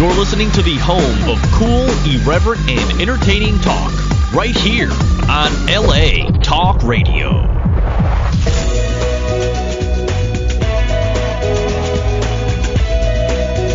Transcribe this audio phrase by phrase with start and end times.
[0.00, 3.92] You're listening to the home of cool, irreverent, and entertaining talk
[4.32, 4.90] right here
[5.28, 7.42] on LA Talk Radio.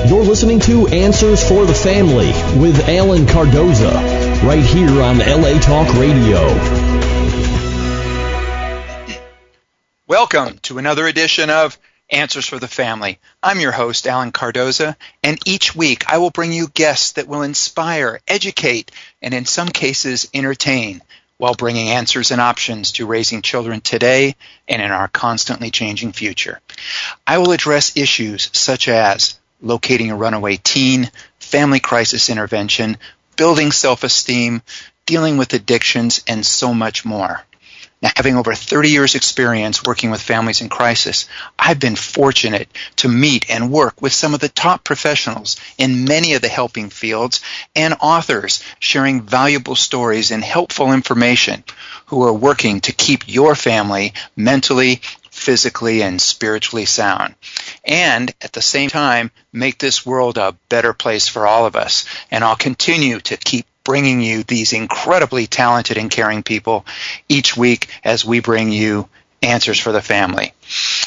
[0.10, 2.30] You're listening to Answers for the Family
[2.60, 3.94] with Alan Cardoza
[4.42, 6.42] right here on LA Talk Radio.
[10.08, 11.78] Welcome to another edition of
[12.12, 13.18] Answers for the Family.
[13.42, 17.42] I'm your host, Alan Cardoza, and each week I will bring you guests that will
[17.42, 18.92] inspire, educate,
[19.24, 21.02] and in some cases entertain
[21.38, 24.36] while bringing answers and options to raising children today
[24.68, 26.62] and in our constantly changing future.
[27.26, 32.98] I will address issues such as locating a runaway teen, family crisis intervention,
[33.36, 34.62] building self-esteem,
[35.08, 37.44] dealing with addictions, and so much more.
[38.06, 41.28] Now, having over 30 years experience working with families in crisis,
[41.58, 46.36] I've been fortunate to meet and work with some of the top professionals in many
[46.36, 47.42] of the helping fields
[47.76, 51.64] and authors sharing valuable stories and helpful information
[52.06, 57.34] who are working to keep your family mentally, physically, and spiritually sound.
[57.84, 62.06] And at the same time, make this world a better place for all of us.
[62.30, 66.86] And I'll continue to keep bringing you these incredibly talented and caring people
[67.30, 69.08] each week as we bring you
[69.42, 70.54] answers for the family.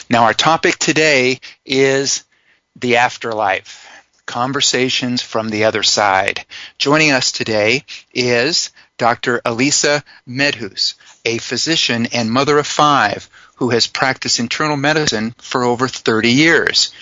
[0.08, 2.24] Now, our topic today is
[2.76, 3.86] the afterlife.
[4.24, 6.44] Conversations from the other side.
[6.78, 9.40] Joining us today is Dr.
[9.44, 15.88] Elisa Medhus, a physician and mother of five who has practiced internal medicine for over
[15.88, 16.92] 30 years.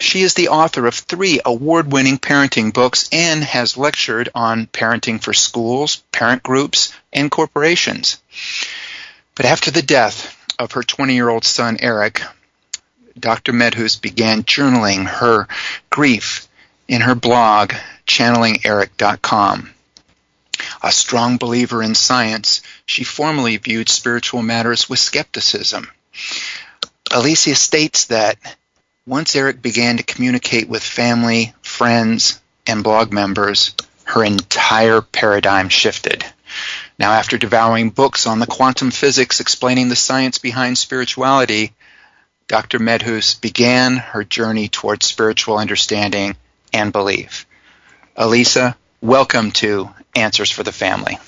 [0.00, 5.22] She is the author of three award winning parenting books and has lectured on parenting
[5.22, 8.18] for schools, parent groups, and corporations.
[9.34, 12.22] But after the death of her 20 year old son, Eric,
[13.18, 13.52] Dr.
[13.52, 15.48] Medhus began journaling her
[15.90, 16.48] grief
[16.88, 17.72] in her blog,
[18.06, 19.70] channelingerik.com.
[20.82, 25.88] A strong believer in science, she formerly viewed spiritual matters with skepticism.
[27.10, 28.38] Alicia states that
[29.06, 36.24] once Eric began to communicate with family, friends, and blog members, her entire paradigm shifted.
[36.98, 41.72] Now, after devouring books on the quantum physics explaining the science behind spirituality,
[42.48, 42.78] Dr.
[42.78, 46.36] Medhus began her journey towards spiritual understanding
[46.72, 47.46] and belief.
[48.16, 51.18] Elisa, welcome to Answers for the Family.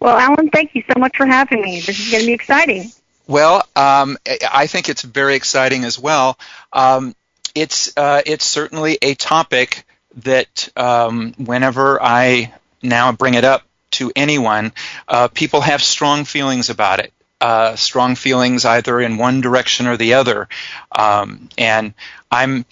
[0.00, 1.80] Well, Alan, thank you so much for having me.
[1.80, 2.90] This is going to be exciting.
[3.28, 4.16] Well, um,
[4.50, 6.38] I think it's very exciting as well.
[6.72, 7.14] Um,
[7.54, 9.84] it's uh, it's certainly a topic
[10.24, 13.62] that um, whenever I now bring it up
[13.92, 14.72] to anyone,
[15.06, 17.12] uh, people have strong feelings about it.
[17.40, 20.48] Uh, strong feelings either in one direction or the other,
[20.90, 21.94] um, and
[22.32, 22.64] I'm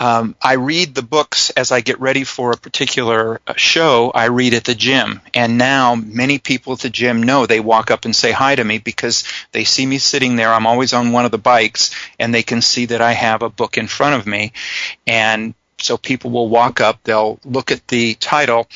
[0.00, 4.10] um, I read the books as I get ready for a particular uh, show.
[4.14, 7.90] I read at the gym, and now many people at the gym know they walk
[7.90, 10.52] up and say hi to me because they see me sitting there.
[10.52, 13.50] I'm always on one of the bikes, and they can see that I have a
[13.50, 14.52] book in front of me,
[15.06, 18.68] and so people will walk up, they'll look at the title,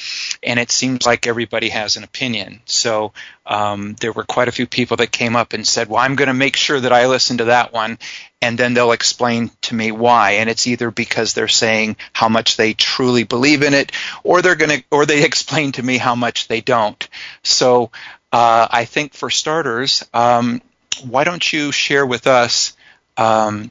[0.43, 2.61] and it seems like everybody has an opinion.
[2.65, 3.13] So
[3.47, 6.29] um, there were quite a few people that came up and said, "Well, I'm going
[6.29, 7.99] to make sure that I listen to that one,"
[8.41, 10.33] and then they'll explain to me why.
[10.33, 14.57] And it's either because they're saying how much they truly believe in it, or they're
[14.57, 17.09] going to, or they explain to me how much they don't.
[17.43, 17.91] So
[18.33, 20.61] uh, I think for starters, um,
[21.03, 22.77] why don't you share with us?
[23.17, 23.71] Um,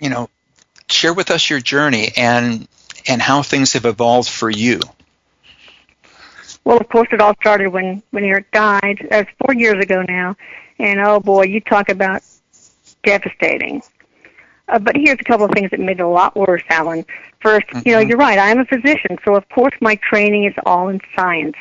[0.00, 0.28] you know,
[0.88, 2.68] share with us your journey and
[3.08, 4.80] and how things have evolved for you.
[6.64, 9.06] Well, of course, it all started when when Eric died.
[9.08, 10.36] That's four years ago now,
[10.78, 12.22] and oh boy, you talk about
[13.04, 13.82] devastating.
[14.68, 17.04] Uh, but here's a couple of things that made it a lot worse, Alan.
[17.44, 17.78] 1st mm-hmm.
[17.84, 18.08] you know, mm-hmm.
[18.08, 18.38] you're right.
[18.38, 21.56] I'm a physician, so of course my training is all in science.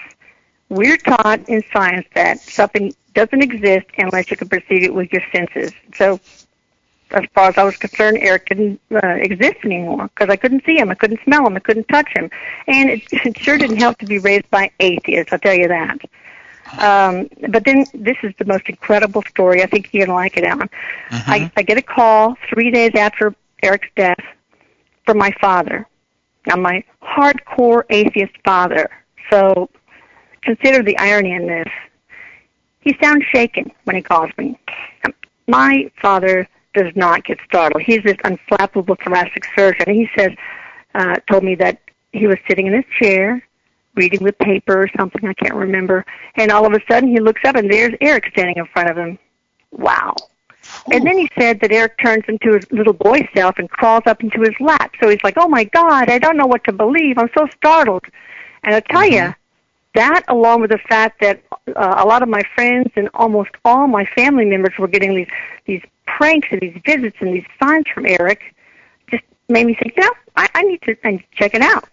[0.70, 5.22] We're taught in science that something doesn't exist unless you can perceive it with your
[5.32, 5.72] senses.
[5.94, 6.20] So
[7.12, 10.78] as far as I was concerned, Eric didn't uh, exist anymore because I couldn't see
[10.78, 12.30] him, I couldn't smell him, I couldn't touch him,
[12.68, 15.32] and it, it sure didn't help to be raised by atheists.
[15.32, 16.00] I'll tell you that.
[16.80, 19.62] Um, but then this is the most incredible story.
[19.62, 20.70] I think you're gonna like it, Alan.
[21.10, 21.32] Mm-hmm.
[21.32, 24.20] I, I get a call three days after Eric's death
[25.06, 25.88] from my father.
[26.48, 28.90] Now, my hardcore atheist father.
[29.32, 29.70] So
[30.42, 31.68] consider the irony in this.
[32.82, 34.60] He sounds shaken when he calls me.
[35.48, 37.82] My father does not get startled.
[37.82, 39.94] He's this unflappable thoracic surgeon.
[39.94, 40.32] He says,
[40.94, 41.80] uh, told me that
[42.12, 43.44] he was sitting in his chair,
[43.96, 46.06] reading the paper or something, I can't remember,
[46.36, 48.98] and all of a sudden he looks up and there's Eric standing in front of
[48.98, 49.18] him.
[49.72, 50.14] Wow.
[50.92, 54.22] And then he said that Eric turns into his little boy self and crawls up
[54.24, 54.94] into his lap.
[55.00, 57.18] So he's like, "Oh my God, I don't know what to believe.
[57.18, 58.04] I'm so startled."
[58.64, 59.28] And I'll tell Mm-hmm.
[59.28, 59.34] you,
[59.94, 61.42] that along with the fact that
[61.76, 65.28] uh, a lot of my friends and almost all my family members were getting these
[65.66, 68.56] these pranks and these visits and these signs from Eric,
[69.10, 71.88] just made me think, no, I, I need to I need to check it out.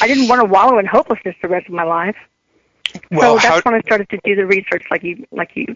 [0.00, 2.16] I didn't want to wallow in hopelessness the rest of my life.
[3.10, 5.74] Well, so how that's when I started to do the research, like you, like you.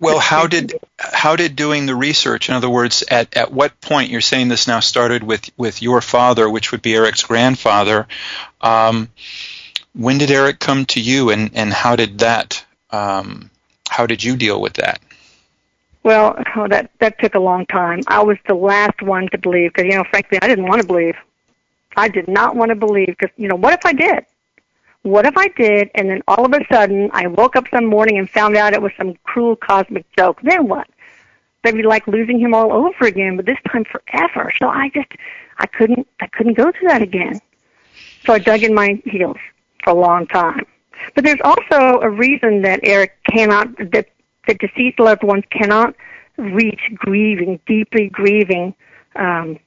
[0.00, 2.48] well how did how did doing the research?
[2.48, 6.00] In other words, at at what point you're saying this now started with with your
[6.00, 8.06] father, which would be Eric's grandfather.
[8.60, 9.10] Um,
[9.94, 13.50] when did Eric come to you, and and how did that um,
[13.88, 15.00] how did you deal with that?
[16.04, 18.02] Well, oh, that that took a long time.
[18.06, 20.86] I was the last one to believe because, you know, frankly, I didn't want to
[20.86, 21.16] believe.
[21.96, 24.26] I did not want to believe because, you know, what if I did?
[25.02, 28.18] What if I did, and then all of a sudden I woke up some morning
[28.18, 30.40] and found out it was some cruel cosmic joke?
[30.42, 30.88] Then what?
[31.62, 34.52] That'd be like losing him all over again, but this time forever.
[34.58, 35.08] So I just,
[35.58, 37.40] I couldn't, I couldn't go through that again.
[38.26, 39.36] So I dug in my heels
[39.82, 40.66] for a long time.
[41.14, 44.08] But there's also a reason that Eric cannot, that
[44.46, 45.94] the deceased loved ones cannot
[46.36, 48.74] reach grieving, deeply grieving
[49.16, 49.58] um,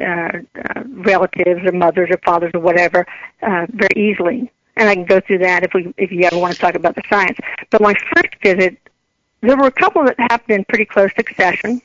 [0.00, 3.06] uh, uh, relatives or mothers or fathers or whatever
[3.42, 4.50] uh, very easily.
[4.76, 6.96] And I can go through that if we if you ever want to talk about
[6.96, 7.38] the science.
[7.70, 8.76] But my first visit,
[9.40, 11.80] there were a couple that happened in pretty close succession.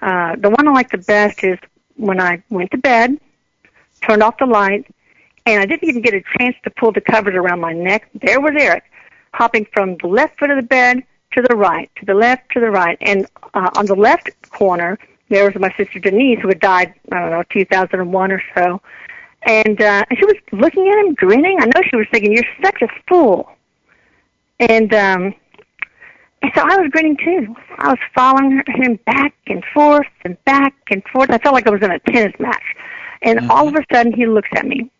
[0.00, 1.58] Uh, the one I like the best is
[1.96, 3.18] when I went to bed,
[4.02, 4.86] turned off the light,
[5.46, 8.08] and I didn't even get a chance to pull the covers around my neck.
[8.14, 8.84] There was Eric,
[9.32, 11.02] hopping from the left foot of the bed
[11.34, 12.96] to the right, to the left, to the right.
[13.00, 14.98] And uh, on the left corner,
[15.28, 18.80] there was my sister Denise, who had died, I don't know, 2001 or so.
[19.42, 21.58] And, uh, she was looking at him, grinning.
[21.60, 23.50] I know she was thinking, you're such a fool.
[24.58, 25.34] And, um,
[26.42, 27.54] and so I was grinning too.
[27.78, 31.30] I was following him back and forth and back and forth.
[31.30, 32.62] I felt like I was in a tennis match.
[33.22, 33.50] And Mhm.
[33.50, 34.90] all of a sudden, he looks at me,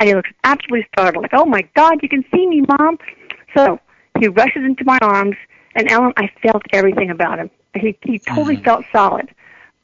[0.00, 2.98] and he looks absolutely startled, like, "Oh my God, you can see me, Mom!"
[3.54, 3.78] So
[4.18, 5.36] he rushes into my arms,
[5.76, 7.50] and Ellen, I felt everything about him.
[7.74, 8.64] He he totally Mhm.
[8.64, 9.28] felt solid.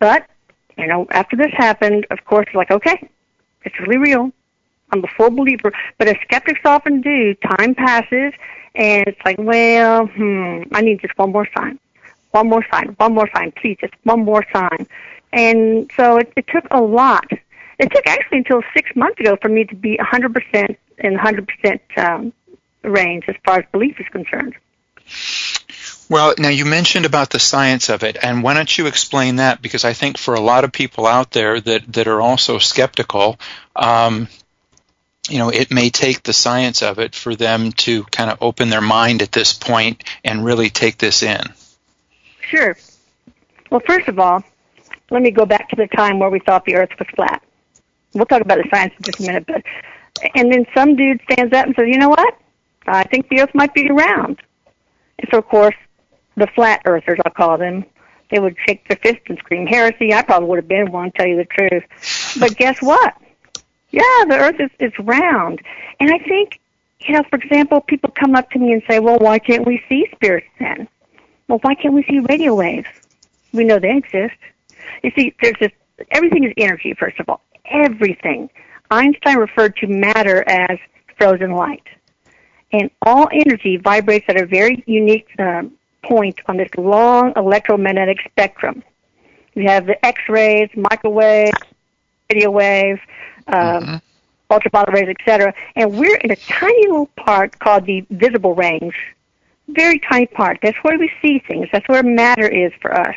[0.00, 0.26] But
[0.78, 3.08] you know, after this happened, of course, like, okay,
[3.64, 4.32] it's really real.
[4.90, 5.72] I'm a full believer.
[5.98, 8.32] But as skeptics often do, time passes,
[8.74, 11.78] and it's like, well, hmm, I need just one more sign,
[12.32, 14.86] one more sign, one more sign, please, just one more sign.
[15.32, 17.26] And so it, it took a lot.
[17.78, 22.32] It took actually until six months ago for me to be 100% in 100% um,
[22.82, 24.54] range as far as belief is concerned.
[26.12, 29.62] Well, now you mentioned about the science of it, and why don't you explain that?
[29.62, 33.40] Because I think for a lot of people out there that, that are also skeptical,
[33.74, 34.28] um,
[35.30, 38.68] you know, it may take the science of it for them to kind of open
[38.68, 41.40] their mind at this point and really take this in.
[42.42, 42.76] Sure.
[43.70, 44.44] Well, first of all,
[45.10, 47.42] let me go back to the time where we thought the Earth was flat.
[48.12, 49.62] We'll talk about the science in just a minute, but
[50.34, 52.36] and then some dude stands up and says, "You know what?
[52.86, 54.42] I think the Earth might be round."
[55.18, 55.74] And so, of course,
[56.36, 57.84] the flat earthers, I'll call them,
[58.30, 60.14] they would shake their fist and scream heresy.
[60.14, 61.84] I probably would have been one, tell you the truth.
[62.40, 63.14] But guess what?
[63.90, 65.60] Yeah, the Earth is is round,
[66.00, 66.58] and I think,
[67.00, 69.82] you know, for example, people come up to me and say, "Well, why can't we
[69.86, 70.88] see spirits then?"
[71.46, 72.88] Well, why can't we see radio waves?
[73.52, 74.38] We know they exist.
[75.02, 75.72] You see, there's this,
[76.10, 77.42] everything is energy, first of all.
[77.66, 78.48] Everything.
[78.90, 80.78] Einstein referred to matter as
[81.18, 81.86] frozen light.
[82.72, 85.64] And all energy vibrates at a very unique uh,
[86.02, 88.82] point on this long electromagnetic spectrum.
[89.54, 91.58] You have the X-rays, microwaves,
[92.30, 93.00] radio waves,
[93.48, 94.00] um,
[94.50, 95.52] ultraviolet rays, etc.
[95.76, 98.94] And we're in a tiny little part called the visible range.
[99.68, 100.58] Very tiny part.
[100.62, 101.68] That's where we see things.
[101.72, 103.14] That's where matter is for us.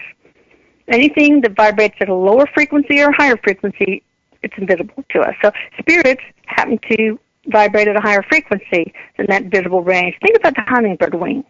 [0.87, 4.03] Anything that vibrates at a lower frequency or higher frequency,
[4.43, 5.35] it's invisible to us.
[5.41, 10.15] So spirits happen to vibrate at a higher frequency than that visible range.
[10.21, 11.43] Think about the hummingbird wing.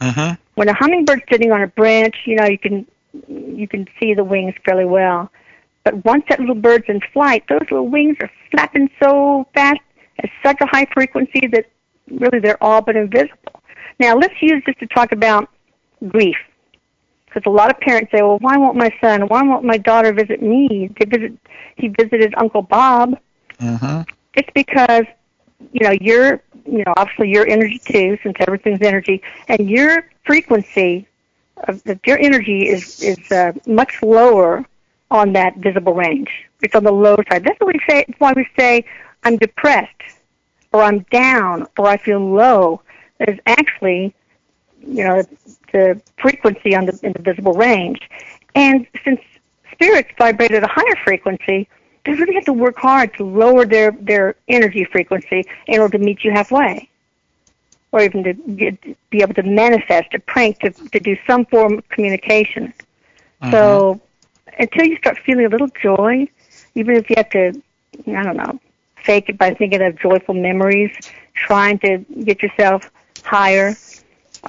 [0.00, 0.34] Mm-hmm.
[0.54, 2.86] When a hummingbird's sitting on a branch, you know, you can
[3.28, 5.30] you can see the wings fairly well.
[5.84, 9.80] But once that little bird's in flight, those little wings are flapping so fast
[10.18, 11.66] at such a high frequency that
[12.10, 13.62] really they're all but invisible.
[13.98, 15.48] Now let's use this to talk about
[16.08, 16.36] grief.
[17.26, 20.12] Because a lot of parents say, well, why won't my son, why won't my daughter
[20.12, 20.90] visit me?
[20.98, 21.32] They visit,
[21.76, 23.18] he visited Uncle Bob.
[23.60, 24.02] Mm-hmm.
[24.34, 25.04] It's because,
[25.72, 31.06] you know, your, you know, obviously your energy too, since everything's energy, and your frequency
[31.64, 34.64] of your energy is is uh, much lower
[35.10, 36.30] on that visible range.
[36.62, 37.44] It's on the low side.
[37.44, 38.04] That's why we say.
[38.06, 38.84] That's why we say
[39.24, 40.02] I'm depressed,
[40.72, 42.82] or I'm down, or I feel low.
[43.18, 44.14] There's actually,
[44.86, 45.22] you know,
[45.72, 48.00] the frequency on the, in the visible range.
[48.54, 49.20] And since
[49.72, 51.68] spirits vibrate at a higher frequency,
[52.06, 56.04] they really have to work hard to lower their, their energy frequency in order to
[56.04, 56.88] meet you halfway.
[57.92, 61.78] Or even to get, be able to manifest, to prank, to, to do some form
[61.78, 62.72] of communication.
[63.42, 63.50] Mm-hmm.
[63.50, 64.00] So
[64.58, 66.28] until you start feeling a little joy,
[66.74, 67.62] even if you have to,
[68.06, 68.60] I don't know,
[69.04, 70.96] fake it by thinking of joyful memories,
[71.34, 72.90] trying to get yourself
[73.22, 73.76] higher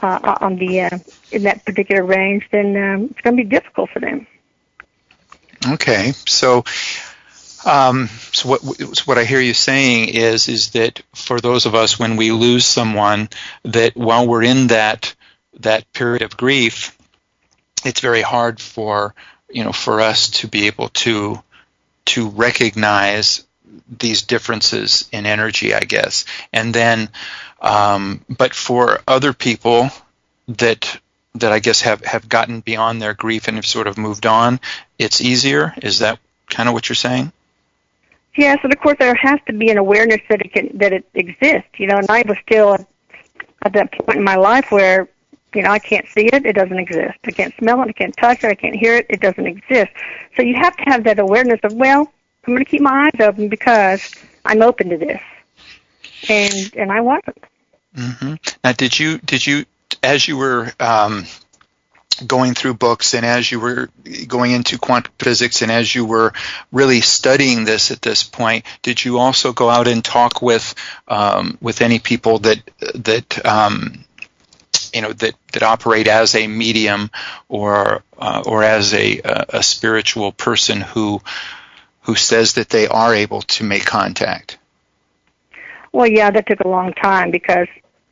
[0.01, 0.99] uh, on the uh,
[1.31, 4.27] in that particular range, then um, it's going to be difficult for them.
[5.67, 6.63] Okay, so.
[7.67, 8.61] Um, so what
[9.05, 12.65] what I hear you saying is is that for those of us when we lose
[12.65, 13.27] someone,
[13.63, 15.13] that while we're in that
[15.59, 16.97] that period of grief,
[17.83, 19.13] it's very hard for
[19.49, 21.43] you know for us to be able to
[22.05, 23.43] to recognize
[23.99, 26.23] these differences in energy, I guess.
[26.53, 27.09] And then,
[27.61, 29.89] um, but for other people
[30.47, 30.97] that
[31.35, 34.61] that I guess have have gotten beyond their grief and have sort of moved on,
[34.97, 35.73] it's easier.
[35.81, 36.17] Is that
[36.49, 37.33] kind of what you're saying?
[38.35, 41.05] Yes, and of course there has to be an awareness that it can that it
[41.13, 41.69] exists.
[41.77, 42.77] You know, and I was still
[43.63, 45.07] at that point in my life where
[45.55, 47.17] you know I can't see it; it doesn't exist.
[47.25, 49.91] I can't smell it; I can't touch it; I can't hear it; it doesn't exist.
[50.35, 52.11] So you have to have that awareness of well,
[52.45, 54.13] I'm going to keep my eyes open because
[54.45, 55.21] I'm open to this,
[56.29, 57.43] and and I wasn't.
[57.95, 58.35] Mm-hmm.
[58.63, 59.65] Now, did you did you
[60.03, 61.25] as you were um,
[62.25, 63.89] going through books and as you were
[64.27, 66.33] going into quantum physics and as you were
[66.71, 70.73] really studying this at this point, did you also go out and talk with
[71.07, 72.59] um, with any people that
[72.95, 74.03] that um,
[74.93, 77.09] you know that that operate as a medium
[77.49, 81.21] or uh, or as a, a spiritual person who
[82.01, 84.57] who says that they are able to make contact?
[85.91, 87.67] Well, yeah, that took a long time because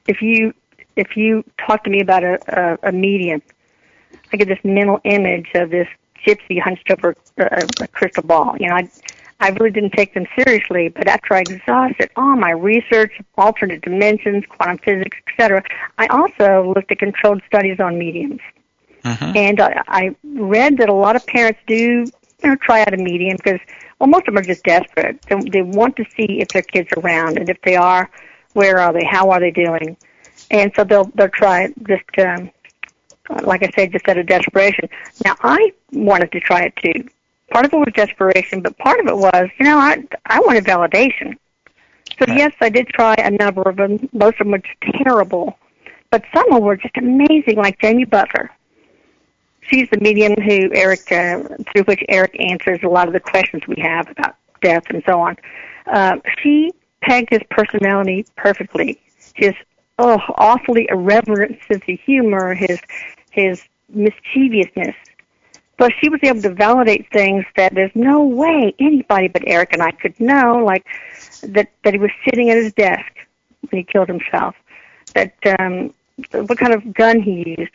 [0.07, 0.53] if you
[0.95, 2.39] if you talk to me about a,
[2.83, 3.41] a, a medium,
[4.31, 5.88] I get this mental image of this
[6.25, 8.55] gypsy hunched over a, a crystal ball.
[8.60, 8.89] You know, I
[9.39, 14.45] I really didn't take them seriously, but after I exhausted all my research, alternate dimensions,
[14.48, 15.63] quantum physics, etc.,
[15.98, 18.39] I also looked at controlled studies on mediums.
[19.03, 19.38] Mm-hmm.
[19.38, 22.05] And I, I read that a lot of parents do you
[22.43, 23.60] know, try out a medium because
[24.00, 25.22] well, most of them are just desperate.
[25.24, 28.10] They, they want to see if their kids are around, and if they are,
[28.53, 29.05] where are they?
[29.05, 29.98] How are they doing?
[30.51, 32.51] And so they'll they'll try just um,
[33.44, 34.89] like I said, just out of desperation.
[35.24, 37.08] Now I wanted to try it too.
[37.51, 40.65] Part of it was desperation, but part of it was, you know, I I wanted
[40.65, 41.38] validation.
[42.20, 44.10] So yes, I did try a number of them.
[44.13, 45.58] Most of them were just terrible,
[46.12, 48.51] but some of them were just amazing, like Jamie Butler
[49.70, 53.63] she's the medium who Eric, uh, through which Eric answers a lot of the questions
[53.67, 55.38] we have about death and so on.
[55.88, 59.00] Uh, she pegged his personality perfectly.
[59.34, 59.53] His
[59.99, 62.79] oh, awfully irreverent sense of humor, his
[63.31, 64.95] his mischievousness.
[65.77, 69.81] But she was able to validate things that there's no way anybody but Eric and
[69.81, 70.85] I could know, like
[71.43, 73.11] that that he was sitting at his desk
[73.69, 74.55] when he killed himself.
[75.13, 75.93] That um,
[76.31, 77.73] what kind of gun he used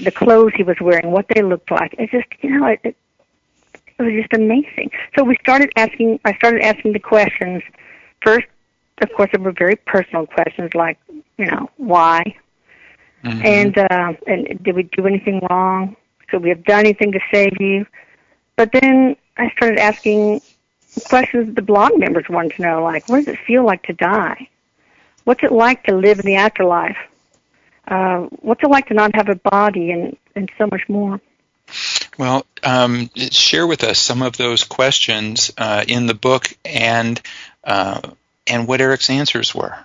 [0.00, 1.94] the clothes he was wearing, what they looked like.
[1.98, 2.96] It's just, you know, it, it,
[3.98, 4.90] it was just amazing.
[5.16, 7.62] So we started asking, I started asking the questions.
[8.22, 8.46] First,
[9.00, 10.98] of course, there were very personal questions like,
[11.38, 12.36] you know, why?
[13.24, 13.46] Mm-hmm.
[13.46, 15.96] And, uh, and did we do anything wrong?
[16.28, 17.86] Could we have done anything to save you?
[18.56, 20.42] But then I started asking
[21.08, 23.92] questions that the blog members wanted to know, like, what does it feel like to
[23.92, 24.48] die?
[25.24, 26.96] What's it like to live in the afterlife?
[27.88, 31.20] uh, what's it like to not have a body and, and so much more?
[32.18, 37.20] Well, um, share with us some of those questions uh, in the book and
[37.64, 38.00] uh,
[38.46, 39.76] and what Eric's answers were.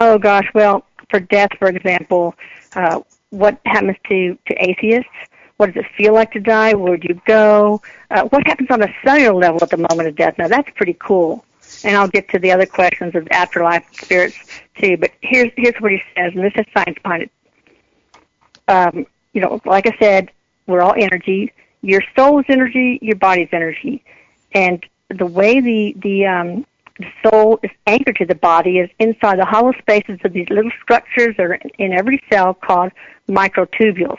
[0.00, 2.34] Oh gosh, well, for death, for example,
[2.74, 3.00] uh,
[3.30, 5.10] what happens to to atheists?
[5.56, 6.74] What does it feel like to die?
[6.74, 7.80] Where do you go?
[8.10, 10.36] Uh, what happens on a cellular level at the moment of death?
[10.36, 11.44] Now that's pretty cool
[11.82, 14.36] and I'll get to the other questions of afterlife spirits
[14.76, 14.96] too.
[14.96, 17.30] But here's here's what he says, and this is science behind it.
[18.68, 20.30] Um, you know, like I said,
[20.66, 21.52] we're all energy.
[21.82, 22.98] Your soul is energy.
[23.02, 24.04] Your body's energy,
[24.52, 26.66] and the way the the um,
[26.98, 30.70] the soul is anchored to the body is inside the hollow spaces of these little
[30.82, 32.92] structures that are in every cell called
[33.28, 34.18] microtubules.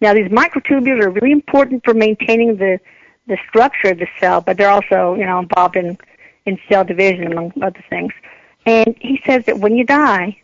[0.00, 2.80] Now, these microtubules are really important for maintaining the
[3.28, 5.96] the structure of the cell, but they're also, you know, involved in
[6.44, 8.12] in cell division, among other things.
[8.66, 10.36] And he says that when you die,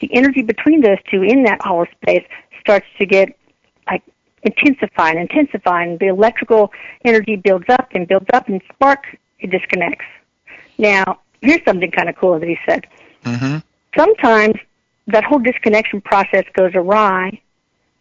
[0.00, 2.26] the energy between those two in that hollow space
[2.60, 3.38] starts to get
[3.86, 4.02] like
[4.42, 6.72] intensify and intensify, and the electrical
[7.04, 10.06] energy builds up and builds up, and spark it disconnects.
[10.78, 12.86] Now, here's something kind of cool that he said.
[13.24, 13.58] Mm-hmm.
[13.96, 14.56] Sometimes
[15.06, 17.40] that whole disconnection process goes awry,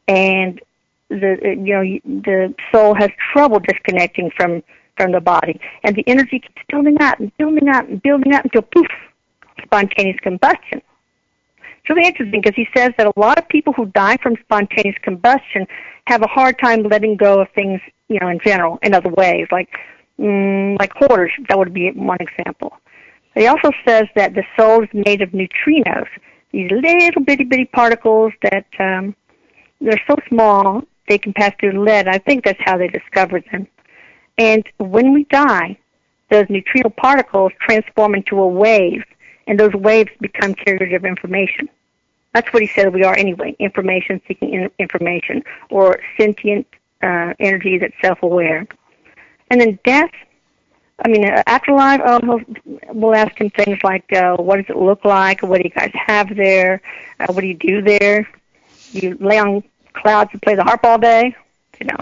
[0.08, 0.62] and
[1.10, 4.64] the you know the soul has trouble disconnecting from
[4.98, 8.44] from the body, and the energy keeps building up and building up and building up
[8.46, 8.88] until poof,
[9.64, 10.82] spontaneous combustion.
[11.60, 14.96] It's really interesting because he says that a lot of people who die from spontaneous
[15.02, 15.68] combustion
[16.08, 19.48] have a hard time letting go of things, you know, in general, in other ways,
[19.52, 19.70] like
[20.20, 21.32] mm, like quarters.
[21.50, 22.78] That would be one example.
[23.36, 26.08] He also says that the soul is made of neutrinos,
[26.52, 29.16] these little bitty bitty particles that um,
[29.82, 32.08] they're so small they can pass through lead.
[32.08, 33.68] I think that's how they discovered them.
[34.38, 35.78] And when we die,
[36.30, 39.04] those neutrino particles transform into a wave,
[39.48, 41.70] and those waves become carriers of information.
[42.34, 46.66] That's what he said we are anyway, information seeking information, or sentient
[47.04, 48.68] uh, energy that's self-aware.
[49.54, 50.10] And then death,
[51.06, 52.42] I mean, uh, afterlife, oh,
[52.92, 55.44] we'll ask him things like, uh, what does it look like?
[55.44, 56.82] What do you guys have there?
[57.20, 58.28] Uh, what do you do there?
[58.94, 61.36] You lay on clouds and play the harp all day?
[61.80, 61.98] You know,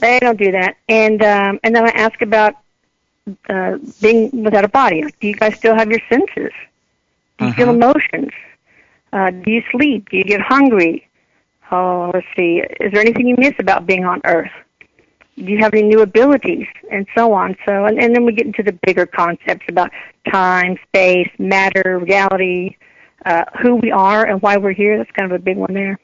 [0.00, 0.76] they don't do that.
[0.86, 2.56] And um, and then I ask about
[3.48, 5.02] uh, being without a body.
[5.18, 6.52] do you guys still have your senses?
[7.38, 7.52] Do you mm-hmm.
[7.52, 8.32] feel emotions?
[9.14, 10.10] Uh, do you sleep?
[10.10, 11.08] Do you get hungry?
[11.72, 12.62] Oh, let's see.
[12.80, 14.52] Is there anything you miss about being on Earth?
[15.44, 16.66] Do you have any new abilities?
[16.90, 17.56] And so on.
[17.66, 19.90] So, and, and then we get into the bigger concepts about
[20.30, 22.76] time, space, matter, reality,
[23.24, 24.98] uh, who we are, and why we're here.
[24.98, 25.98] That's kind of a big one there.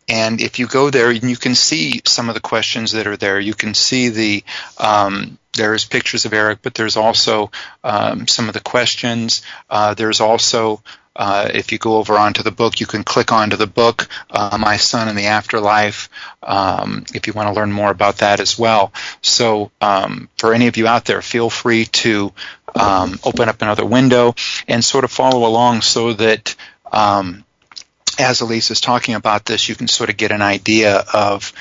[0.09, 3.39] And if you go there, you can see some of the questions that are there.
[3.39, 4.45] You can see the
[4.77, 7.51] um, there's pictures of Eric, but there's also
[7.85, 9.43] um, some of the questions.
[9.69, 10.83] Uh, there's also
[11.15, 14.57] uh, if you go over onto the book, you can click onto the book, uh,
[14.59, 16.09] My Son in the Afterlife,
[16.43, 18.91] um, if you want to learn more about that as well.
[19.21, 22.33] So, um, for any of you out there, feel free to
[22.75, 24.35] um, open up another window
[24.67, 26.57] and sort of follow along so that
[26.91, 27.45] um,
[28.19, 31.53] as Elise is talking about this, you can sort of get an idea of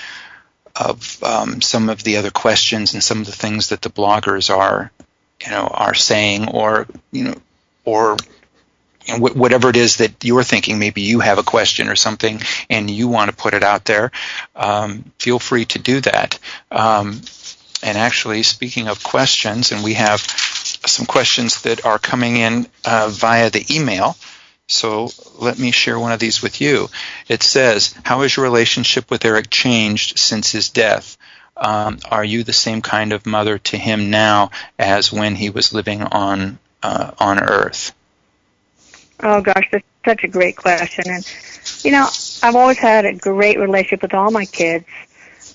[0.75, 4.55] of um, some of the other questions and some of the things that the bloggers
[4.55, 4.91] are,
[5.43, 7.35] you know, are saying, or you know,
[7.85, 8.17] or
[9.05, 10.79] you know, whatever it is that you're thinking.
[10.79, 14.11] Maybe you have a question or something, and you want to put it out there.
[14.55, 16.39] Um, feel free to do that.
[16.71, 17.21] Um,
[17.81, 23.09] and actually, speaking of questions, and we have some questions that are coming in uh,
[23.11, 24.17] via the email.
[24.69, 26.89] So let me share one of these with you.
[27.27, 31.17] It says, How has your relationship with Eric changed since his death?
[31.57, 35.73] Um, are you the same kind of mother to him now as when he was
[35.73, 37.93] living on uh, on Earth?
[39.21, 41.05] Oh gosh, that's such a great question.
[41.07, 41.27] And
[41.81, 42.07] you know,
[42.43, 44.85] I've always had a great relationship with all my kids,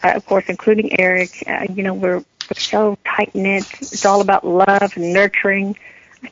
[0.02, 1.44] uh, of course, including Eric.
[1.46, 3.64] Uh, you know, we're, we're so tight knit.
[3.80, 5.76] It's all about love and nurturing.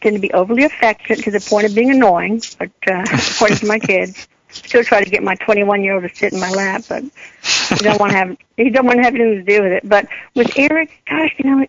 [0.01, 3.67] Tend to be overly affectionate to the point of being annoying, but uh, according to
[3.67, 6.83] my kids, still try to get my 21 year old to sit in my lap,
[6.89, 9.73] but he don't want to have he don't want to have anything to do with
[9.73, 9.89] it.
[9.89, 11.67] But with Eric, gosh, you know,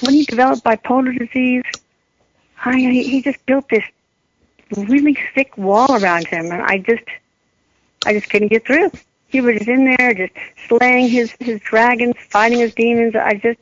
[0.00, 1.64] when he developed bipolar disease,
[2.64, 3.84] I he just built this
[4.76, 7.04] really thick wall around him, and I just
[8.06, 8.90] I just couldn't get through.
[9.28, 10.32] He was in there, just
[10.68, 13.14] slaying his his dragons, fighting his demons.
[13.14, 13.60] I just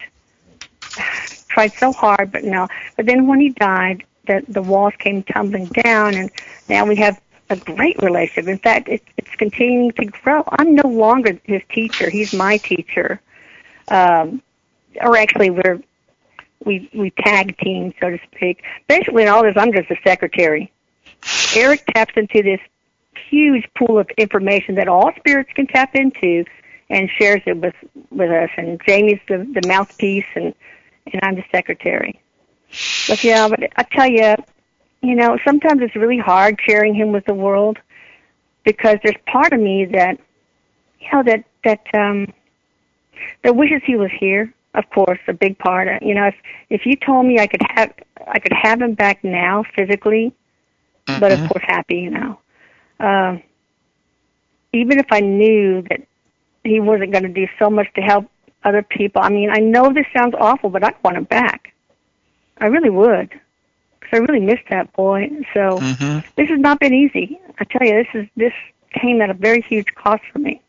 [1.51, 2.69] tried so hard, but no.
[2.97, 6.31] But then when he died, the the walls came tumbling down, and
[6.69, 8.49] now we have a great relationship.
[8.49, 10.45] In fact, it's it's continuing to grow.
[10.59, 13.21] I'm no longer his teacher; he's my teacher.
[13.89, 14.43] Um,
[15.01, 15.81] or actually, we're
[16.65, 18.63] we we tag team, so to speak.
[18.89, 20.73] Basically, in all this, I'm just a secretary.
[21.55, 22.61] Eric taps into this
[23.29, 26.45] huge pool of information that all spirits can tap into,
[26.89, 27.75] and shares it with
[28.11, 28.51] with us.
[28.57, 30.55] And Jamie's the the mouthpiece, and
[31.07, 32.21] and I'm the secretary.
[33.09, 34.35] But yeah, but I tell you,
[35.03, 37.79] you know, sometimes it's really hard sharing him with the world
[38.65, 40.19] because there's part of me that,
[41.01, 42.33] you know, that that um,
[43.43, 44.53] that wishes he was here.
[44.73, 45.89] Of course, a big part.
[45.89, 46.37] Of, you know, if
[46.69, 47.93] if you told me I could have
[48.29, 50.33] I could have him back now physically,
[51.07, 51.21] mm-hmm.
[51.21, 52.39] but of course happy, you know.
[53.01, 53.43] Um,
[54.73, 56.03] even if I knew that
[56.63, 58.31] he wasn't going to do so much to help
[58.65, 59.23] other people.
[59.23, 61.73] I mean, I know this sounds awful, but I'd want him back.
[62.59, 63.31] I really would.
[64.01, 65.31] because I really missed that boy.
[65.55, 66.19] So Mm-hmm.
[66.37, 67.41] this has not been easy.
[67.59, 68.53] I tell you, this is this
[68.93, 70.61] came at a very huge cost for me.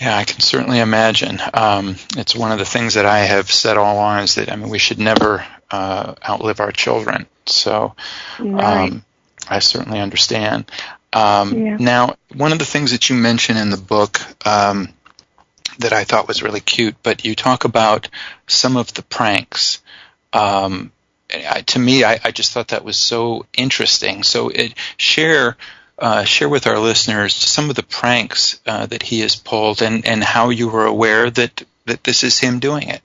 [0.00, 1.40] Yeah, I can certainly imagine.
[1.52, 4.56] Um, it's one of the things that I have said all along is that I
[4.56, 7.26] mean we should never uh, outlive our children.
[7.46, 7.94] So
[8.38, 8.64] Right.
[8.88, 9.04] um,
[9.48, 10.70] I certainly understand.
[11.12, 11.76] Um, Yeah.
[11.78, 14.88] Now, one of the things that you mention in the book um,
[15.78, 18.08] that I thought was really cute, but you talk about
[18.46, 19.80] some of the pranks.
[20.32, 20.92] Um,
[21.32, 24.22] I, to me, I, I just thought that was so interesting.
[24.22, 25.56] So, it, share
[25.98, 30.06] uh, share with our listeners some of the pranks uh, that he has pulled, and,
[30.06, 33.00] and how you were aware that that this is him doing it.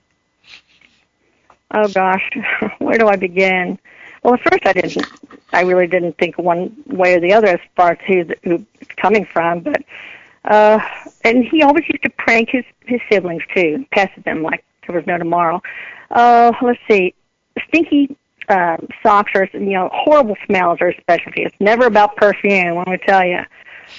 [1.72, 2.28] Oh gosh,
[2.78, 3.78] where do I begin?
[4.22, 5.06] Well, at first I didn't.
[5.52, 8.92] I really didn't think one way or the other as far as who, who it's
[8.96, 9.60] coming from.
[9.60, 9.82] But
[10.44, 10.80] uh,
[11.24, 15.06] and he always used to prank his his siblings too, pestered them like there was
[15.06, 15.62] no tomorrow.
[16.10, 17.14] Uh, let's see,
[17.68, 18.16] stinky
[18.48, 21.42] uh, socks are you know horrible smells are a specialty.
[21.42, 22.76] It's never about perfume.
[22.76, 23.40] Let me tell you.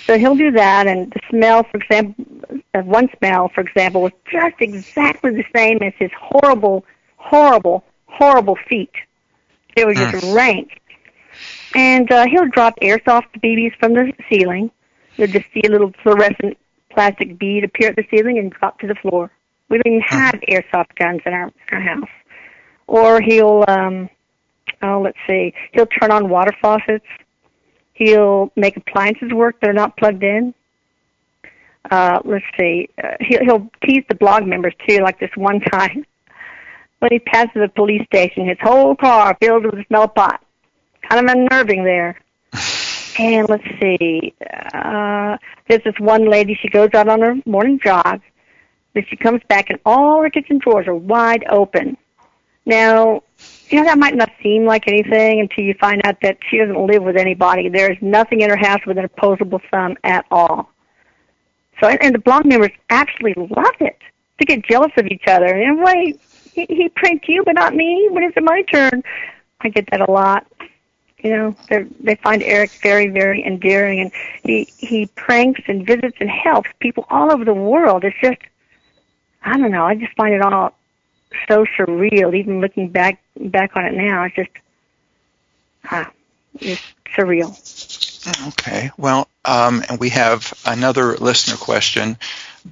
[0.05, 2.25] So he'll do that, and the smell, for example,
[2.73, 6.85] uh, one smell, for example, was just exactly the same as his horrible,
[7.17, 8.91] horrible, horrible feet.
[9.75, 10.79] They were just rank.
[11.75, 14.71] And uh, he'll drop airsoft BBs from the ceiling.
[15.17, 16.57] You'll just see a little fluorescent
[16.89, 19.31] plastic bead appear at the ceiling and drop to the floor.
[19.69, 22.09] We don't even have airsoft guns in our, our house.
[22.87, 24.09] Or he'll, um,
[24.81, 27.05] oh, let's see, he'll turn on water faucets.
[27.93, 30.53] He'll make appliances work that are not plugged in.
[31.89, 36.05] Uh, let's see, uh, he'll, he'll tease the blog members too, like this one time
[37.01, 40.39] when he passes a police station, his whole car filled with the smell pot.
[41.09, 42.15] Kind of unnerving there.
[43.17, 44.33] And let's see,
[44.73, 48.21] uh, there's this one lady, she goes out on her morning jog,
[48.93, 51.97] but she comes back and all her kitchen drawers are wide open.
[52.65, 53.23] Now,
[53.69, 56.87] you know, that might not seem like anything until you find out that she doesn't
[56.87, 57.69] live with anybody.
[57.69, 60.69] There's nothing in her house with an opposable thumb at all.
[61.81, 63.97] So, and, and the blog members actually love it.
[64.41, 65.45] to get jealous of each other.
[65.45, 66.19] And wait,
[66.53, 68.07] he, he pranked you, but not me.
[68.11, 69.03] When is it my turn?
[69.61, 70.45] I get that a lot.
[71.23, 74.11] You know, they they find Eric very, very endearing, and
[74.43, 78.03] he he pranks and visits and helps people all over the world.
[78.03, 78.41] It's just,
[79.43, 79.85] I don't know.
[79.85, 80.73] I just find it all
[81.47, 82.35] so surreal.
[82.35, 84.49] Even looking back back on it now, it's just,
[85.91, 86.11] ah,
[86.59, 86.81] it's
[87.15, 87.90] surreal.
[88.47, 88.91] Okay.
[88.97, 92.17] Well, um, and we have another listener question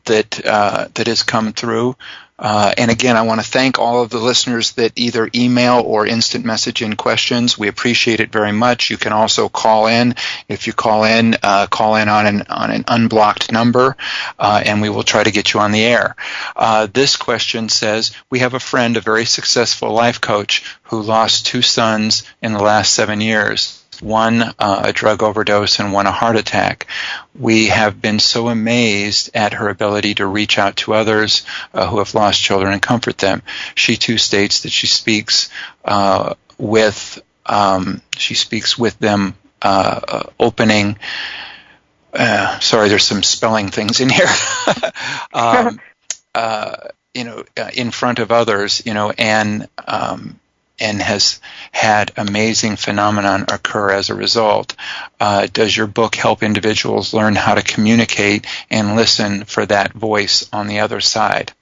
[0.05, 1.95] that uh, that has come through.
[2.37, 6.05] Uh, and again, I want to thank all of the listeners that either email or
[6.05, 7.57] instant message in questions.
[7.57, 8.89] We appreciate it very much.
[8.89, 10.15] You can also call in.
[10.47, 13.97] If you call in, uh, call in on an on an unblocked number,
[14.37, 16.15] uh, and we will try to get you on the air.
[16.55, 21.47] Uh, this question says, "We have a friend, a very successful life coach, who lost
[21.47, 26.11] two sons in the last seven years." One uh, a drug overdose and one a
[26.11, 26.87] heart attack.
[27.37, 31.99] We have been so amazed at her ability to reach out to others uh, who
[31.99, 33.41] have lost children and comfort them.
[33.75, 35.49] She too states that she speaks
[35.85, 40.97] uh, with um, she speaks with them uh, opening.
[42.13, 44.27] Uh, sorry, there's some spelling things in here.
[45.33, 45.79] um,
[46.35, 46.75] uh,
[47.13, 50.39] you know, in front of others, you know, and um,
[50.79, 51.39] and has
[51.71, 54.75] had amazing phenomenon occur as a result.
[55.19, 60.49] Uh, does your book help individuals learn how to communicate and listen for that voice
[60.51, 61.53] on the other side?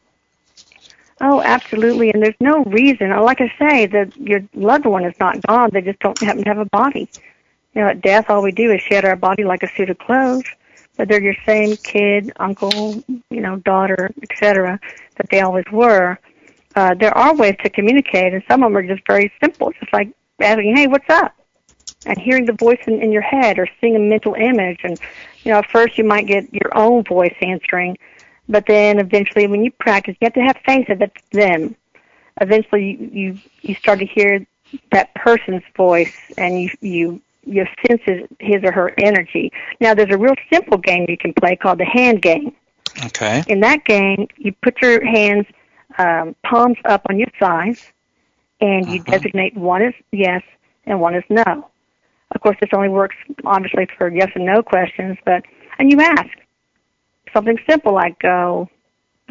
[1.19, 2.12] Oh, absolutely.
[2.12, 3.10] And there's no reason.
[3.10, 5.71] Like I say, that your loved one is not gone.
[5.73, 7.10] They just don't happen to have a body.
[7.73, 9.97] You know, at death, all we do is shed our body like a suit of
[9.97, 10.45] clothes.
[10.95, 14.80] But they're your same kid, uncle, you know, daughter, etc.
[15.15, 16.17] that they always were
[16.77, 19.91] uh, there are ways to communicate, and some of them are just very simple, just
[19.91, 20.09] like
[20.39, 21.33] asking, "Hey, what's up?"
[22.05, 24.81] and hearing the voice in, in your head, or seeing a mental image.
[24.83, 24.99] And
[25.43, 27.97] you know, at first you might get your own voice answering,
[28.47, 31.75] but then eventually, when you practice, you have to have faith that it's them.
[32.39, 34.45] Eventually, you you, you start to hear
[34.91, 39.51] that person's voice, and you you you sense his, his or her energy.
[39.81, 42.53] Now, there's a real simple game you can play called the hand game.
[43.03, 43.43] Okay.
[43.47, 45.47] In that game, you put your hands
[45.97, 47.91] um, palms up on your thighs,
[48.62, 49.10] and you Uh-huh.
[49.10, 50.41] designate one is yes
[50.86, 51.69] and one is no.
[52.33, 55.43] Of course, this only works obviously for yes and no questions, but
[55.79, 56.27] and you ask
[57.33, 58.65] something simple like, uh,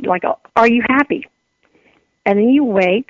[0.02, 0.22] like,
[0.56, 1.26] are you happy?
[2.24, 3.06] And then you wait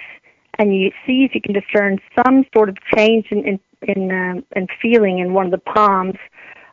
[0.59, 4.45] and you see if you can discern some sort of change in in in, um,
[4.57, 6.16] in feeling in one of the palms.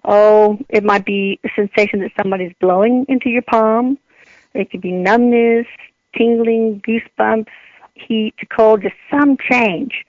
[0.06, 3.98] Oh, it might be a sensation that somebody's blowing into your palm.
[4.54, 5.68] It could be numbness,
[6.16, 7.48] tingling, goosebumps,
[7.96, 10.06] heat, cold, just some change.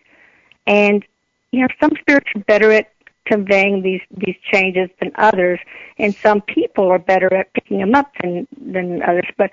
[0.66, 1.04] And
[1.50, 2.90] you know, some spirits are better at
[3.26, 5.60] conveying these these changes than others,
[5.98, 9.26] and some people are better at picking them up than than others.
[9.36, 9.50] But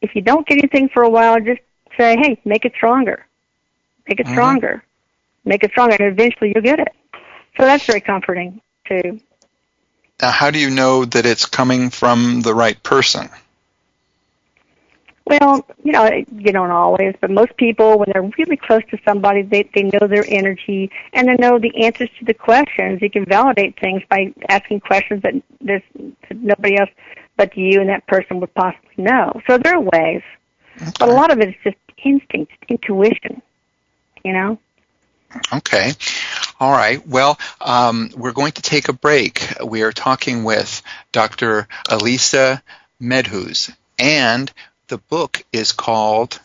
[0.00, 1.60] if you don't get anything for a while, just
[1.98, 3.26] say, "Hey, make it stronger,
[4.08, 4.34] make it mm-hmm.
[4.34, 4.84] stronger,
[5.44, 6.94] make it stronger," and eventually you'll get it.
[7.56, 9.20] So that's very comforting too.
[10.20, 13.28] Now, how do you know that it's coming from the right person?
[15.26, 19.40] Well, you know, you don't always, but most people, when they're really close to somebody,
[19.40, 23.00] they they know their energy and they know the answers to the questions.
[23.00, 25.82] You can validate things by asking questions that there's
[26.28, 26.90] that nobody else
[27.36, 29.40] but you and that person would possibly know.
[29.46, 30.22] So there are ways,
[30.80, 30.92] okay.
[30.98, 33.40] but a lot of it is just instinct, intuition.
[34.24, 34.58] You know.
[35.52, 35.92] Okay.
[36.60, 37.04] All right.
[37.06, 39.54] Well, um, we're going to take a break.
[39.64, 40.82] We are talking with
[41.12, 41.66] Dr.
[41.88, 42.62] Elisa
[43.00, 44.52] Medhus, and
[44.88, 46.38] the book is called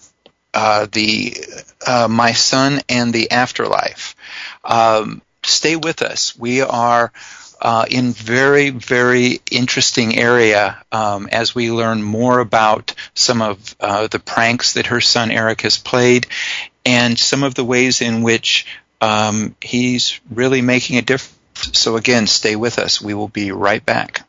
[0.54, 1.38] uh, "The
[1.86, 4.16] uh, My Son and the Afterlife."
[4.64, 6.38] Um, stay with us.
[6.38, 7.12] We are.
[7.62, 14.08] Uh, in very, very interesting area um, as we learn more about some of uh,
[14.08, 16.28] the pranks that her son Eric has played
[16.86, 18.66] and some of the ways in which
[19.02, 21.78] um, he's really making a difference.
[21.78, 23.02] So, again, stay with us.
[23.02, 24.29] We will be right back.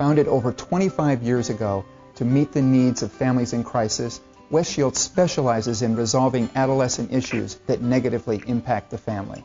[0.00, 1.84] Founded over 25 years ago
[2.14, 7.56] to meet the needs of families in crisis, West Shield specializes in resolving adolescent issues
[7.66, 9.44] that negatively impact the family.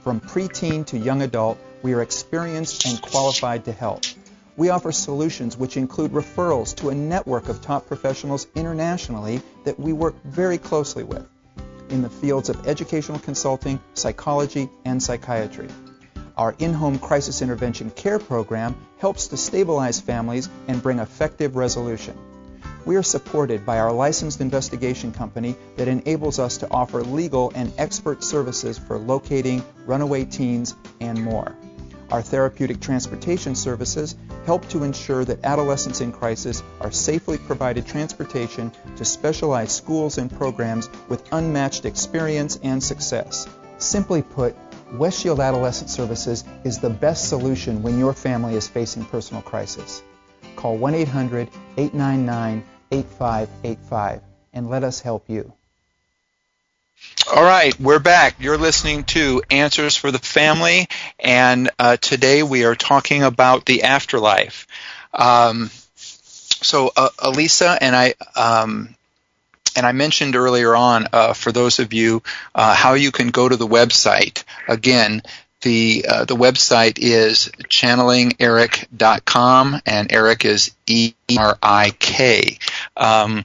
[0.00, 4.02] From preteen to young adult, we are experienced and qualified to help.
[4.56, 9.92] We offer solutions which include referrals to a network of top professionals internationally that we
[9.92, 11.28] work very closely with
[11.90, 15.68] in the fields of educational consulting, psychology, and psychiatry.
[16.36, 22.16] Our in-home crisis intervention care program helps to stabilize families and bring effective resolution.
[22.84, 27.72] We are supported by our licensed investigation company that enables us to offer legal and
[27.78, 31.54] expert services for locating runaway teens and more.
[32.10, 38.72] Our therapeutic transportation services help to ensure that adolescents in crisis are safely provided transportation
[38.96, 43.48] to specialized schools and programs with unmatched experience and success.
[43.78, 44.56] Simply put,
[44.92, 50.02] West Shield Adolescent Services is the best solution when your family is facing personal crisis.
[50.56, 54.20] Call 1 800 899 8585
[54.52, 55.52] and let us help you.
[57.34, 58.36] All right, we're back.
[58.38, 63.84] You're listening to Answers for the Family, and uh, today we are talking about the
[63.84, 64.66] afterlife.
[65.14, 68.94] Um, so, uh, Elisa and I, um,
[69.76, 72.22] and I mentioned earlier on uh, for those of you
[72.54, 74.44] uh, how you can go to the website.
[74.68, 75.22] Again,
[75.62, 82.58] the uh, the website is channelingerik.com, and Eric is E R I K.
[82.96, 83.44] Um,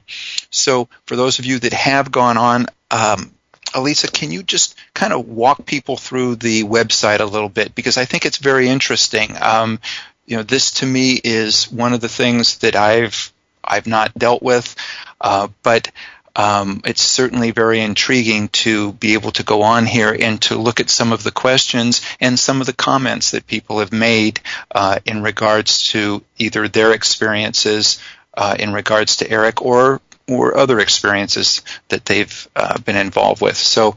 [0.50, 2.66] so, for those of you that have gone on.
[2.90, 3.32] Um,
[3.74, 7.98] Elisa, can you just kind of walk people through the website a little bit because
[7.98, 9.36] I think it's very interesting.
[9.38, 9.78] Um,
[10.24, 13.30] you know, this to me is one of the things that I've
[13.62, 14.74] I've not dealt with,
[15.20, 15.90] uh, but
[16.38, 20.78] um, it's certainly very intriguing to be able to go on here and to look
[20.78, 25.00] at some of the questions and some of the comments that people have made uh,
[25.04, 28.00] in regards to either their experiences
[28.34, 33.56] uh, in regards to Eric or or other experiences that they've uh, been involved with.
[33.56, 33.96] So,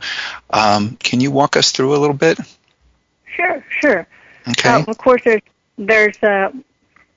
[0.50, 2.40] um, can you walk us through a little bit?
[3.36, 4.08] Sure, sure.
[4.48, 4.70] Okay.
[4.70, 5.42] Uh, of course, there's
[5.78, 6.52] there's uh,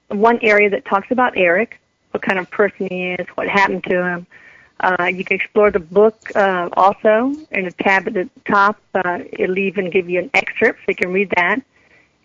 [0.08, 4.04] one area that talks about Eric, what kind of person he is, what happened to
[4.04, 4.26] him.
[4.80, 8.78] Uh, you can explore the book uh, also in a tab at the top.
[8.94, 11.62] Uh, it'll even give you an excerpt so you can read that.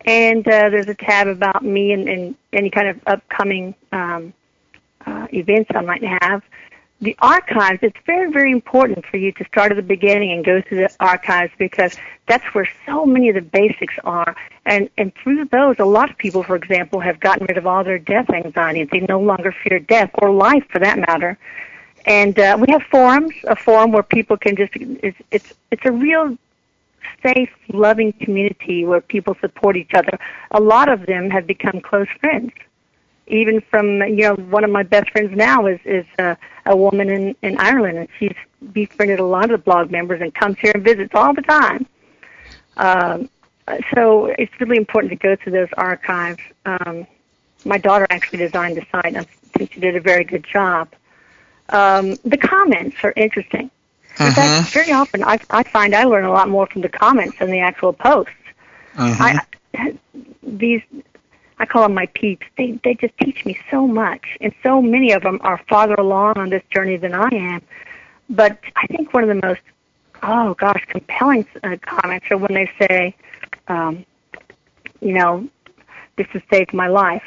[0.04, 4.32] And uh, there's a tab about me and, and any kind of upcoming um,
[5.06, 6.42] uh, events I might have
[7.00, 10.60] the archives, it's very, very important for you to start at the beginning and go
[10.60, 14.36] through the archives because that's where so many of the basics are.
[14.66, 17.82] And, and through those, a lot of people, for example, have gotten rid of all
[17.84, 18.84] their death anxiety.
[18.84, 21.38] They no longer fear death or life for that matter.
[22.06, 25.92] And uh, we have forums, a forum where people can just, it's, it's, it's a
[25.92, 26.36] real
[27.22, 30.18] safe, loving community where people support each other.
[30.52, 32.52] A lot of them have become close friends
[33.30, 36.34] even from you know one of my best friends now is is uh,
[36.66, 38.34] a woman in in Ireland, and she's
[38.72, 41.86] befriended a lot of the blog members and comes here and visits all the time.
[42.76, 43.30] Um,
[43.94, 46.40] so it's really important to go through those archives.
[46.66, 47.06] Um,
[47.64, 49.06] my daughter actually designed the site.
[49.06, 49.22] And I
[49.56, 50.88] think she did a very good job.
[51.70, 53.70] Um, the comments are interesting.
[54.18, 54.32] In uh-huh.
[54.32, 57.50] fact, very often I, I find I learn a lot more from the comments than
[57.50, 58.32] the actual posts.
[58.96, 59.38] Uh-huh.
[59.74, 59.96] I,
[60.42, 60.82] these
[61.58, 62.46] I call them my peeps.
[62.56, 66.38] They they just teach me so much, and so many of them are farther along
[66.38, 67.62] on this journey than I am.
[68.30, 69.60] but I think one of the most,
[70.22, 73.14] oh gosh, compelling uh, comments are when they say,
[73.68, 74.06] um,
[75.00, 75.48] you know,
[76.16, 77.24] this has saved my life.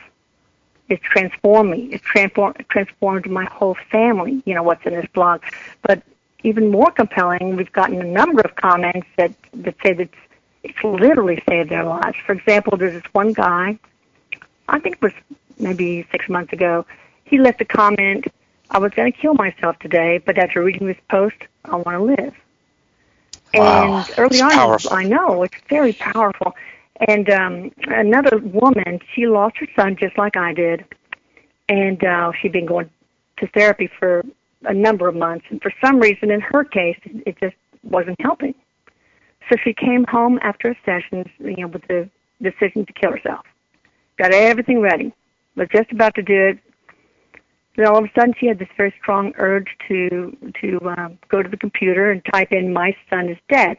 [0.90, 1.90] It's transformed me.
[1.92, 4.44] It's transformed transformed my whole family.
[4.46, 5.42] You know what's in this blog,
[5.82, 6.04] but
[6.44, 10.10] even more compelling, we've gotten a number of comments that that say that
[10.64, 12.18] it's literally saved their lives.
[12.26, 13.78] For example, there's this one guy,
[14.68, 15.14] I think it was
[15.60, 16.86] maybe six months ago.
[17.26, 18.28] He left a comment.
[18.72, 22.04] I was going to kill myself today, but after reading this post, I want to
[22.04, 22.36] live.
[23.54, 24.94] Wow, and early it's on, powerful.
[24.94, 26.56] I know it's very powerful.
[27.08, 30.86] And um, another woman, she lost her son just like I did,
[31.68, 32.90] and uh, she'd been going
[33.40, 34.24] to therapy for
[34.66, 38.54] a number of months, and for some reason, in her case, it just wasn't helping.
[39.50, 42.10] So she came home after a session, you know, with the
[42.42, 43.46] decision to kill herself.
[44.18, 45.14] Got everything ready,
[45.56, 46.60] was just about to do it.
[47.76, 51.42] Then all of a sudden, she had this very strong urge to to um, go
[51.42, 53.78] to the computer and type in "My son is dead."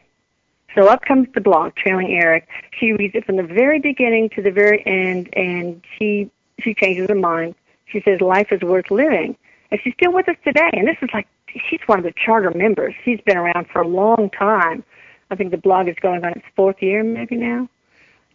[0.75, 2.47] So up comes the blog, Channeling Erik.
[2.77, 7.07] She reads it from the very beginning to the very end, and she she changes
[7.09, 7.55] her mind.
[7.85, 9.35] She says life is worth living,
[9.71, 10.69] and she's still with us today.
[10.73, 11.27] And this is like
[11.69, 12.93] she's one of the charter members.
[13.03, 14.83] She's been around for a long time.
[15.31, 17.69] I think the blog is going on its fourth year, maybe now.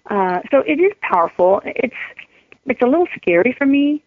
[0.09, 1.61] Uh, so it is powerful.
[1.65, 1.95] It's
[2.67, 4.03] it's a little scary for me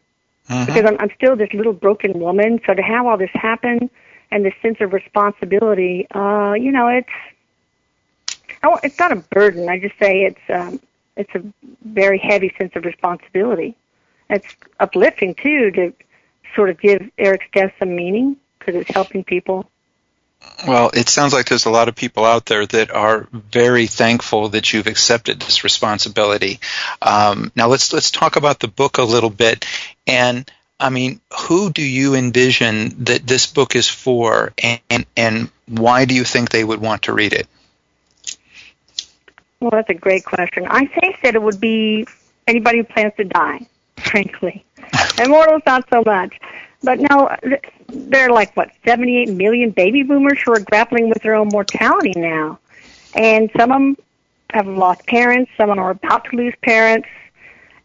[0.50, 0.66] Mhm.
[0.66, 2.60] because I'm, I'm still this little broken woman.
[2.68, 3.90] So to have all this happen
[4.32, 7.08] and this sense of responsibility, uh, you know, it's
[8.64, 9.70] Won't- it's not a burden.
[9.70, 10.80] I just say it's um,
[11.16, 11.44] it's a
[11.84, 13.76] very heavy sense of responsibility.
[14.30, 14.48] It's
[14.80, 15.94] uplifting too to
[16.56, 19.70] sort of give Erik's death some meaning because it's helping people.
[20.68, 24.50] Well, it sounds like there's a lot of people out there that are very thankful
[24.50, 26.60] that you've accepted this responsibility.
[27.02, 29.66] Um, now let's let's talk about the book a little bit.
[30.06, 30.50] And
[30.80, 34.54] I mean, who do you envision that this book is for,
[34.90, 37.48] and, and why do you think they would want to read it?
[39.64, 40.68] Well, that's a great question.
[40.70, 42.06] I think that it would be
[42.48, 44.66] anybody who plans to die, frankly.
[45.24, 46.38] Immortals, not so much.
[46.84, 47.34] But no,
[47.88, 52.12] there are like, what, 78 million baby boomers who are grappling with their own mortality
[52.18, 52.60] now.
[53.16, 53.98] And some of them
[54.52, 57.08] have lost parents, some of them are about to lose parents.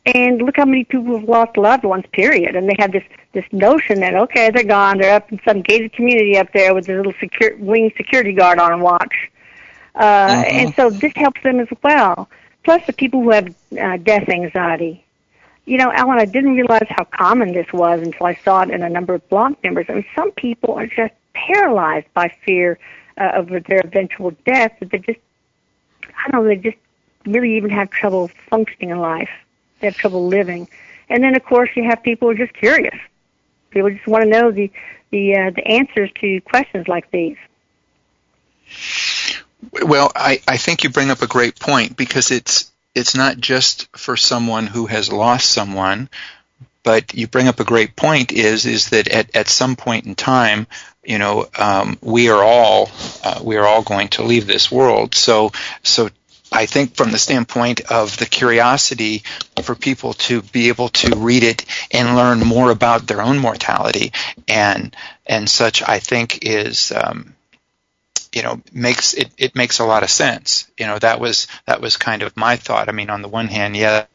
[0.04, 2.56] And look how many people have lost loved ones, period.
[2.56, 5.92] And they have this, this notion that, okay, they're gone, they're up in some gated
[5.92, 9.30] community up there with a little secure, wing security guard on watch.
[9.98, 10.52] Uh, Mhm.
[10.52, 12.30] And so this helps them as well.
[12.64, 13.48] Plus the people who have
[13.80, 15.04] uh, death anxiety.
[15.66, 18.82] You know, Alan, I didn't realize how common this was until I saw it in
[18.82, 19.86] a number of blog members.
[19.90, 22.78] I mean, some people are just paralyzed by fear
[23.18, 25.20] uh, of their eventual death that they just,
[26.04, 26.78] I don't know, they just
[27.26, 29.30] really even have trouble functioning in life.
[29.80, 30.68] They have trouble living.
[31.10, 32.96] And then, of course, you have people who are just curious.
[33.70, 34.70] People just want to know the
[35.10, 37.36] the uh, the answers to questions like these.
[39.82, 43.88] Well, I, I think you bring up a great point because it's it's not just
[43.96, 46.08] for someone who has lost someone,
[46.82, 50.14] but you bring up a great point is is that at, at some point in
[50.14, 50.66] time,
[51.04, 52.90] you know, um, we are all
[53.24, 55.14] uh, we are all going to leave this world.
[55.14, 56.08] So so
[56.50, 59.22] I think from the standpoint of the curiosity
[59.62, 64.12] for people to be able to read it and learn more about their own mortality
[64.46, 64.94] and
[65.26, 67.34] and such, I think is um,
[68.32, 70.70] you know makes it, it makes a lot of sense.
[70.78, 72.88] You know that was that was kind of my thought.
[72.88, 74.06] I mean on the one hand yeah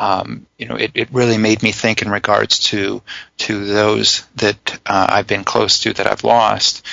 [0.00, 3.02] um, you know it, it really made me think in regards to
[3.38, 6.84] to those that uh, i've been close to that i've lost.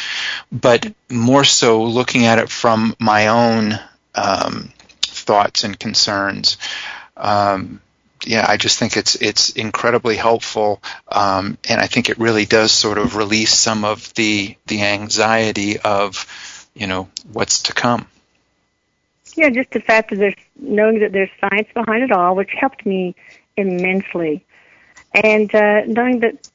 [0.51, 3.79] But more so looking at it from my own
[4.13, 6.57] um, thoughts and concerns
[7.15, 7.81] um,
[8.27, 12.71] yeah, I just think it's it's incredibly helpful, um, and I think it really does
[12.73, 16.25] sort of release some of the the anxiety of,
[16.75, 18.07] you know, what's to come.
[19.35, 22.85] Yeah, just the fact that there's knowing that there's science behind it all, which helped
[22.85, 23.15] me
[23.55, 24.43] immensely,
[25.13, 26.49] and uh, knowing that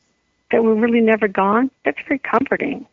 [0.50, 2.86] that we're really never gone, that's very comforting.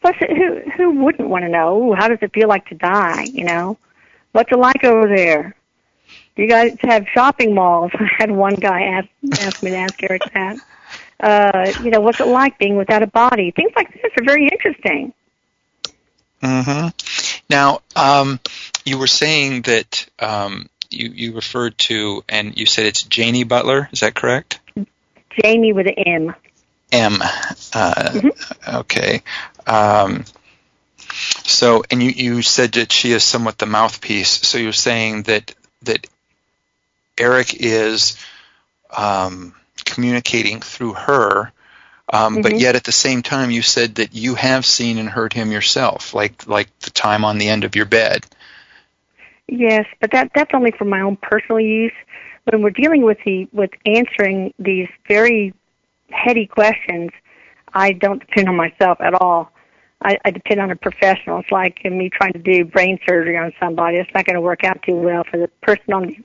[0.00, 1.94] Plus, who who wouldn't want to know?
[1.94, 3.24] How does it feel like to die?
[3.24, 3.76] You know,
[4.32, 5.54] what's it like over there?
[6.36, 7.90] Do you guys have shopping malls?
[7.98, 9.08] I had one guy ask
[9.40, 10.56] ask me to ask Erik that.
[11.20, 13.52] Uh, you know, what's it like being without a body?
[13.52, 15.12] Things like this are very interesting.
[16.42, 16.88] Mm-hmm.
[17.48, 18.40] Now, um,
[18.84, 23.88] you were saying that um, you you referred to, and you said it's Jamie Butler.
[23.92, 24.58] Is that correct?
[25.42, 26.34] Jamie with an M.
[26.90, 27.18] M.
[27.72, 28.20] Uh,
[28.68, 29.22] Okay.
[29.66, 30.24] Um,
[31.44, 34.30] so, and you, you said that she is somewhat the mouthpiece.
[34.46, 36.06] So you're saying that that
[37.18, 38.16] Erik is
[38.96, 39.54] um,
[39.84, 41.52] communicating through her
[42.12, 42.42] Um, Mm-hmm.
[42.42, 45.50] But yet, at the same time, you said that you have seen and heard him
[45.50, 48.26] yourself, like like the time on the end of your bed.
[49.48, 51.92] Yes, but that that's only for my own personal use.
[52.44, 55.54] When we're dealing with the with answering these very
[56.10, 57.10] heady questions,
[57.72, 59.50] I don't depend on myself at all.
[60.04, 61.40] I, I depend on a professional.
[61.40, 63.98] It's like me trying to do brain surgery on somebody.
[63.98, 66.18] It's not going to work out too well for the person on the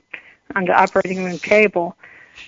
[0.55, 1.95] on the operating room table.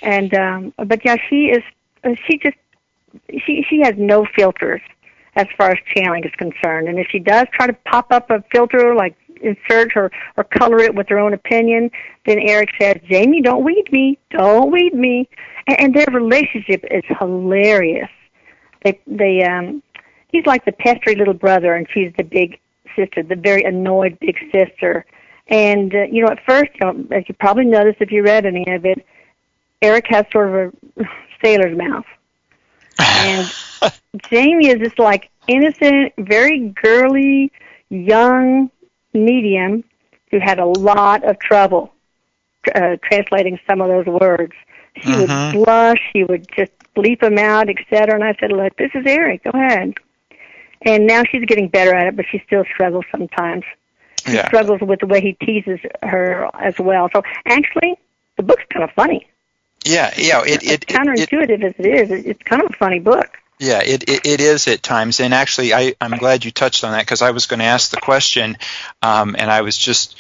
[0.01, 1.63] And um, but yeah, she is.
[2.03, 2.57] uh, She just
[3.45, 4.81] she she has no filters
[5.35, 6.87] as far as channeling is concerned.
[6.87, 10.79] And if she does try to pop up a filter, like insert her or color
[10.79, 11.91] it with her own opinion,
[12.25, 15.29] then Erik says, "Jamie, don't weed me, don't weed me."
[15.67, 18.09] And, and their relationship is hilarious.
[18.83, 19.81] They they um,
[20.29, 22.59] he's like the pestery little brother, and she's the big
[22.95, 25.05] sister, the very annoyed big sister.
[25.49, 28.45] And uh, you know, at first, you know, as you probably noticed if you read
[28.45, 29.05] any of it,
[29.81, 31.03] Erik has sort of a
[31.43, 32.05] sailor's mouth.
[33.15, 33.53] And
[34.31, 37.51] Jamie is this like innocent, very girly,
[37.89, 38.69] young
[39.13, 39.83] medium
[40.31, 41.93] who had a lot of trouble
[42.75, 44.53] uh, translating some of those words.
[44.97, 45.17] She Mhm.
[45.17, 48.15] would blush, she would just bleep them out, etc.
[48.15, 49.43] And I said, "Look, this is Erik.
[49.43, 49.93] Go ahead."
[50.83, 53.63] And now she's getting better at it, but she still struggles sometimes.
[54.25, 54.47] She Yeah.
[54.47, 57.09] struggles with the way he teases her as well.
[57.13, 57.97] So actually,
[58.37, 59.27] the book's kind of funny.
[59.85, 60.41] Yeah, yeah.
[60.43, 63.37] It, it, it, it, counterintuitive as it is, it- it's kind of a funny book.
[63.61, 65.19] Yeah, it, it, it is at times.
[65.19, 67.91] And actually, I, I'm glad you touched on that because I was going to ask
[67.91, 68.57] the question
[69.01, 70.15] um, and I was just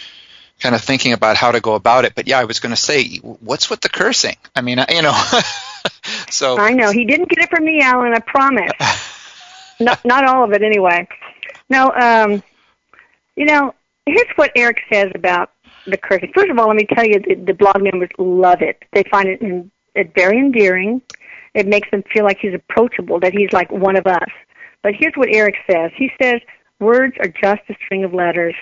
[0.59, 2.15] kind of thinking about how to go about it.
[2.15, 4.35] But yeah, I was going to say, what's with the cursing?
[4.57, 5.13] I mean, I- you know,
[6.29, 6.57] so.
[6.57, 8.13] I know he didn't get it from me, Alan.
[8.13, 8.71] I promise.
[9.79, 11.07] not not all of it, anyway.
[11.69, 12.43] No, um,
[13.37, 13.73] you know,
[14.05, 15.51] here's what Erik says about
[15.85, 16.31] the cursing.
[16.33, 18.83] First of all, let me tell you, the, the blog members love it.
[18.93, 21.01] They find it, in, it very endearing.
[21.53, 24.29] It makes them feel like he's approachable, that he's like one of us.
[24.81, 25.91] But here's what Erik says.
[25.95, 26.41] He says
[26.79, 28.55] words are just a string of letters.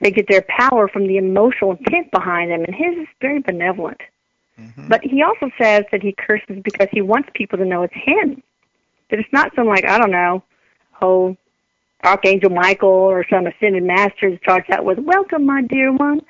[0.00, 4.00] They get their power from the emotional intent behind them, and his is very benevolent.
[4.60, 4.88] Mm-hmm.
[4.88, 8.42] But he also says that he curses because he wants people to know it's him.
[9.10, 10.42] That it's not some like I don't know,
[11.00, 11.36] oh,
[12.04, 16.20] Archangel Michael or some ascended master starts out with "Welcome, my dear one."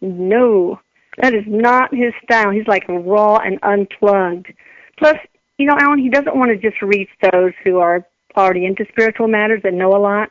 [0.00, 0.80] No,
[1.18, 2.50] that is not his style.
[2.50, 4.52] He's like raw and unplugged.
[4.98, 5.16] Plus,
[5.58, 8.06] you know, Alan, he doesn't want to just reach those who are
[8.36, 10.30] already into spiritual matters and know a lot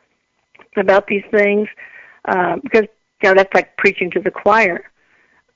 [0.76, 1.68] about these things,
[2.26, 2.86] uh, because
[3.22, 4.90] you know that's like preaching to the choir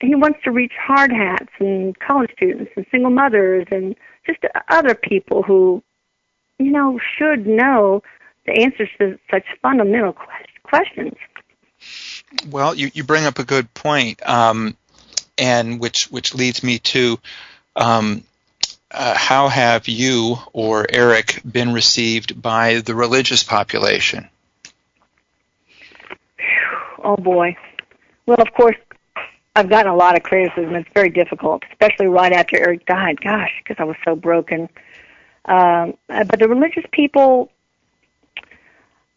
[0.04, 3.94] he wants to reach hard hats and college students and single mothers and
[4.26, 5.82] just other people who,
[6.58, 8.02] you know, should know
[8.46, 11.14] the answers to such fundamental quest- questions.
[12.50, 14.76] Well, you, you bring up a good point, um,
[15.38, 17.18] and which which leads me to
[17.76, 18.24] um,
[18.90, 24.28] uh, how have you or Erik been received by the religious population?
[27.02, 27.56] Oh boy.
[28.26, 28.76] Well, of course,
[29.56, 30.74] I've gotten a lot of criticism.
[30.74, 33.20] It's very difficult, especially right after Erik died.
[33.20, 34.68] Gosh, because I was so broken.
[35.44, 37.50] Um, uh, but the religious people,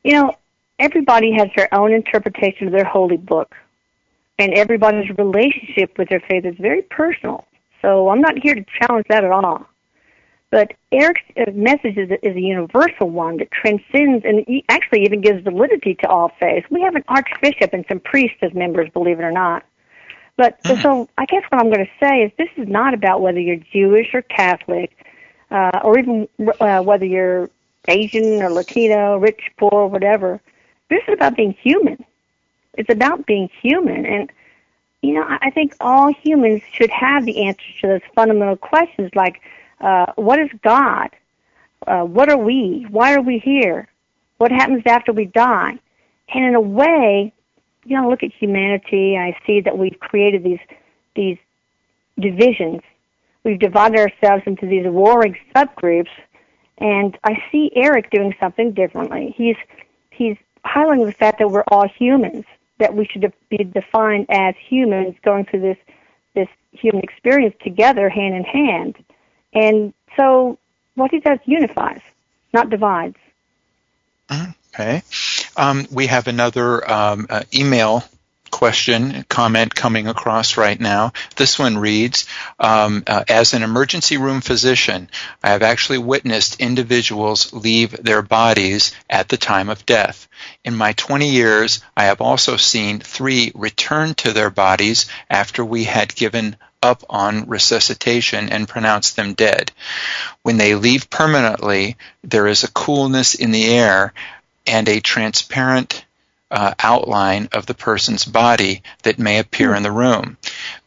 [0.03, 0.35] you know,
[0.79, 3.55] everybody has their own interpretation of their holy book,
[4.39, 7.45] and everybody's relationship with their faith is very personal.
[7.81, 9.67] So I'm not here to challenge that at all.
[10.49, 11.21] But Erik's
[11.53, 16.31] message is, is a universal one that transcends and actually even gives validity to all
[16.39, 16.67] faiths.
[16.71, 19.65] We have an archbishop and some priests as members, believe it or not.
[20.37, 23.39] But so I guess what I'm going to say is this is not about whether
[23.39, 24.95] you're Jewish or Catholic,
[25.49, 26.27] uh, or even
[26.59, 27.49] uh, whether you're
[27.87, 30.41] Asian or Latino, rich, poor, whatever.
[30.89, 32.03] This is about being human.
[32.73, 34.31] It's about being human, and
[35.01, 39.41] you know I think all humans should have the answers to those fundamental questions like,
[39.81, 41.09] uh, what is God?
[41.85, 42.85] Uh, what are we?
[42.89, 43.87] Why are we here?
[44.37, 45.79] What happens after we die?
[46.29, 47.33] And in a way,
[47.85, 49.17] you know, look at humanity.
[49.17, 50.59] I see that we've created these
[51.15, 51.37] these
[52.19, 52.81] divisions.
[53.43, 56.09] We've divided ourselves into these warring subgroups,
[56.77, 59.33] and I see Erik doing something differently.
[59.35, 59.57] He's
[60.11, 62.45] he's highlighting the fact that we're all humans,
[62.79, 65.77] that we should be defined as humans going through this
[66.35, 68.95] this human experience together, hand in hand.
[69.53, 70.59] And so,
[70.95, 72.01] what he does unifies,
[72.53, 73.17] not divides.
[74.73, 75.01] Okay.
[75.55, 78.03] Um, we have another um, uh, email
[78.57, 81.13] question, comment coming across right now.
[81.35, 82.25] This one reads
[82.59, 85.11] um, uh, As an emergency room physician,
[85.43, 90.27] I have actually witnessed individuals leave their bodies at the time of death.
[90.65, 95.83] In my 20 years, I have also seen three return to their bodies after we
[95.83, 99.71] had given up on resuscitation and pronounce them dead.
[100.41, 104.13] When they leave permanently, there is a coolness in the air
[104.65, 106.06] and a transparent
[106.51, 110.37] uh, outline of the person's body that may appear in the room.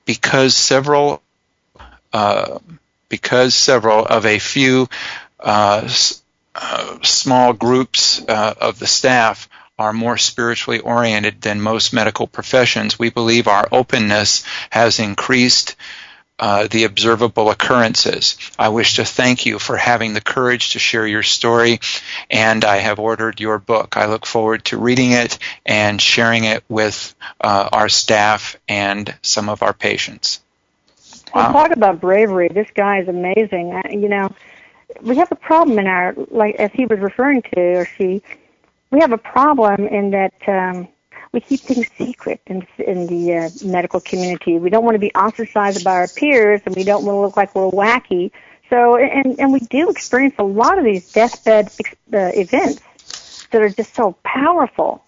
[0.05, 1.23] Because several,
[2.13, 2.59] uh,
[3.09, 4.89] because several of a few
[5.39, 5.89] uh,
[6.55, 9.49] uh, small groups uh, of the staff
[9.79, 15.77] are more spiritually oriented than most medical professions, we believe our openness has increased
[16.41, 18.38] uh, the observable occurrences.
[18.59, 21.80] I wish to thank you for having the courage to share your story,
[22.30, 23.99] and I have ordered your book.
[23.99, 29.51] I look forward to reading it and sharing it with uh, our staff and some
[29.51, 30.41] of our patients.
[31.34, 31.53] Wow.
[31.53, 32.49] Well, talk about bravery.
[32.49, 33.78] This guy is amazing.
[33.91, 34.34] You know,
[35.03, 38.22] we have a problem in our, like as he was referring to, or she,
[38.91, 40.34] we have a problem in that.
[40.49, 40.88] Um,
[41.33, 44.59] we keep things secret in, in the uh, medical community.
[44.59, 47.37] We don't want to be ostracized by our peers, and we don't want to look
[47.37, 48.33] like we're wacky.
[48.68, 51.70] So, and and we do experience a lot of these deathbed
[52.12, 55.05] uh, events that are just so powerful.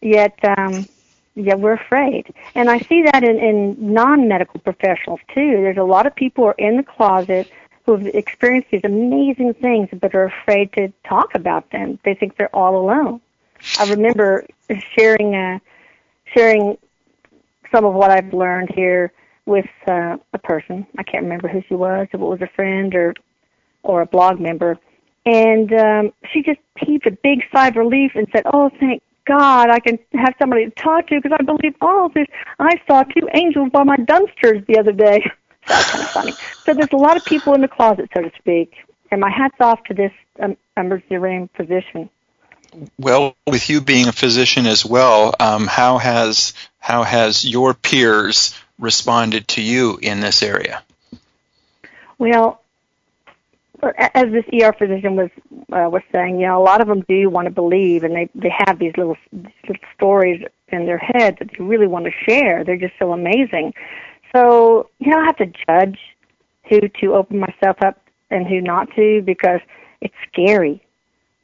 [0.00, 0.86] Yet, um,
[1.34, 2.32] yet we're afraid.
[2.54, 5.62] And I see that in, in non-medical professionals too.
[5.62, 7.50] There's a lot of people who are in the closet
[7.84, 11.98] who have experienced these amazing things, but are afraid to talk about them.
[12.04, 13.20] They think they're all alone.
[13.78, 14.46] I remember
[14.96, 15.58] sharing uh,
[16.34, 16.78] sharing
[17.72, 19.12] some of what I've learned here
[19.46, 20.86] with uh, a person.
[20.98, 23.14] I can't remember who she was, if it was a friend or
[23.82, 24.78] or a blog member,
[25.24, 29.70] and um, she just heaved a big sigh of relief and said, "Oh, thank God,
[29.70, 32.26] I can have somebody to talk to because I believe all this.
[32.58, 35.24] I saw two angels by my dumpsters the other day."
[35.66, 36.32] That's kind of funny.
[36.64, 38.74] So there's a lot of people in the closet, so to speak.
[39.10, 42.08] And my hat's off to this um, emergency room physician
[42.98, 48.54] well, with you being a physician as well, um, how has how has your peers
[48.78, 50.82] responded to you in this area?
[52.18, 52.60] Well,
[53.82, 55.30] as this ER physician was
[55.72, 58.28] uh, was saying, you know, a lot of them do want to believe, and they
[58.34, 62.12] they have these little, these little stories in their head that they really want to
[62.28, 62.64] share.
[62.64, 63.74] They're just so amazing.
[64.34, 65.98] So you know, I have to judge
[66.68, 68.00] who to open myself up
[68.30, 69.60] and who not to because
[70.00, 70.82] it's scary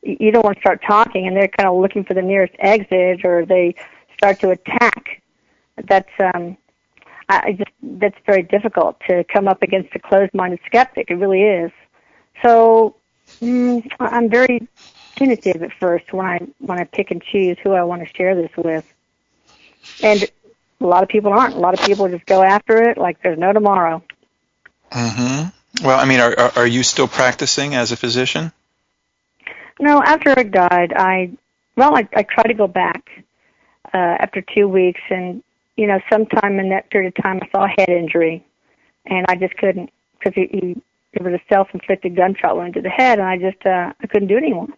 [0.03, 3.25] you don't want to start talking and they're kind of looking for the nearest exit
[3.25, 3.75] or they
[4.17, 5.23] start to attack.
[5.89, 6.57] That's um
[7.29, 11.11] i just that's very difficult to come up against a closed minded skeptic.
[11.11, 11.71] It really is.
[12.43, 12.97] So
[13.43, 14.67] mm, i'm very
[15.17, 18.35] tentative at first when i when i pick and choose who i want to share
[18.35, 18.85] this with.
[20.03, 20.25] And
[20.81, 21.55] a lot of people aren't.
[21.55, 24.03] A lot of people just go after it like there's no tomorrow.
[24.91, 28.53] Mhm well i mean are are you still practicing as a physician
[29.83, 31.33] no, after Erik died, I
[31.77, 33.25] well, I, I tried to go back
[33.93, 35.43] uh, after two weeks, and
[35.77, 38.47] you know, sometime in that period of time, I saw a head injury,
[39.07, 40.83] and I just couldn't because he, he
[41.15, 44.29] it was a self-inflicted gunshot wound to the head, and I just uh, I couldn't
[44.29, 44.69] do anymore.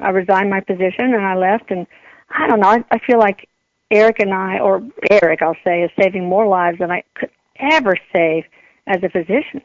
[0.00, 1.86] I resigned my position and I left, and
[2.30, 2.68] I don't know.
[2.68, 3.48] I, I feel like
[3.90, 7.96] Erik and I, or Erik, I'll say, is saving more lives than I could ever
[8.10, 8.44] save
[8.86, 9.60] as a physician.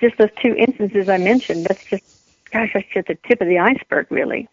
[0.00, 1.66] Just those two instances I mentioned.
[1.66, 2.04] That's just
[2.52, 4.48] gosh, that's just the tip of the iceberg, really.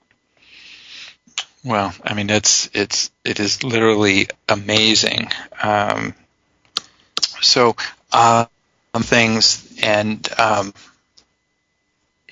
[1.64, 5.30] Well, I mean, it's it's it is literally amazing.
[5.62, 6.14] Um,
[7.42, 7.76] so,
[8.12, 8.46] uh,
[8.98, 10.74] things and um,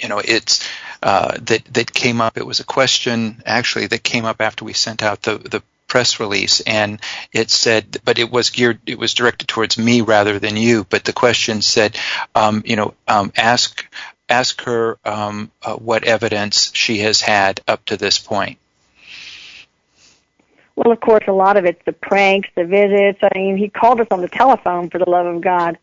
[0.01, 0.67] you know, it's
[1.03, 2.37] uh, that that came up.
[2.37, 6.19] It was a question actually that came up after we sent out the the press
[6.19, 6.99] release and
[7.31, 11.05] it said but it was geared it was directed towards me rather than you but
[11.05, 11.97] the question said
[12.35, 13.85] um, you know um, ask
[14.29, 18.57] ask her um, uh, what evidence she has had up to this point.
[20.75, 23.19] Well, of course, a lot of it's the pranks, the visits.
[23.23, 25.77] I mean, he called us on the telephone for the love of God.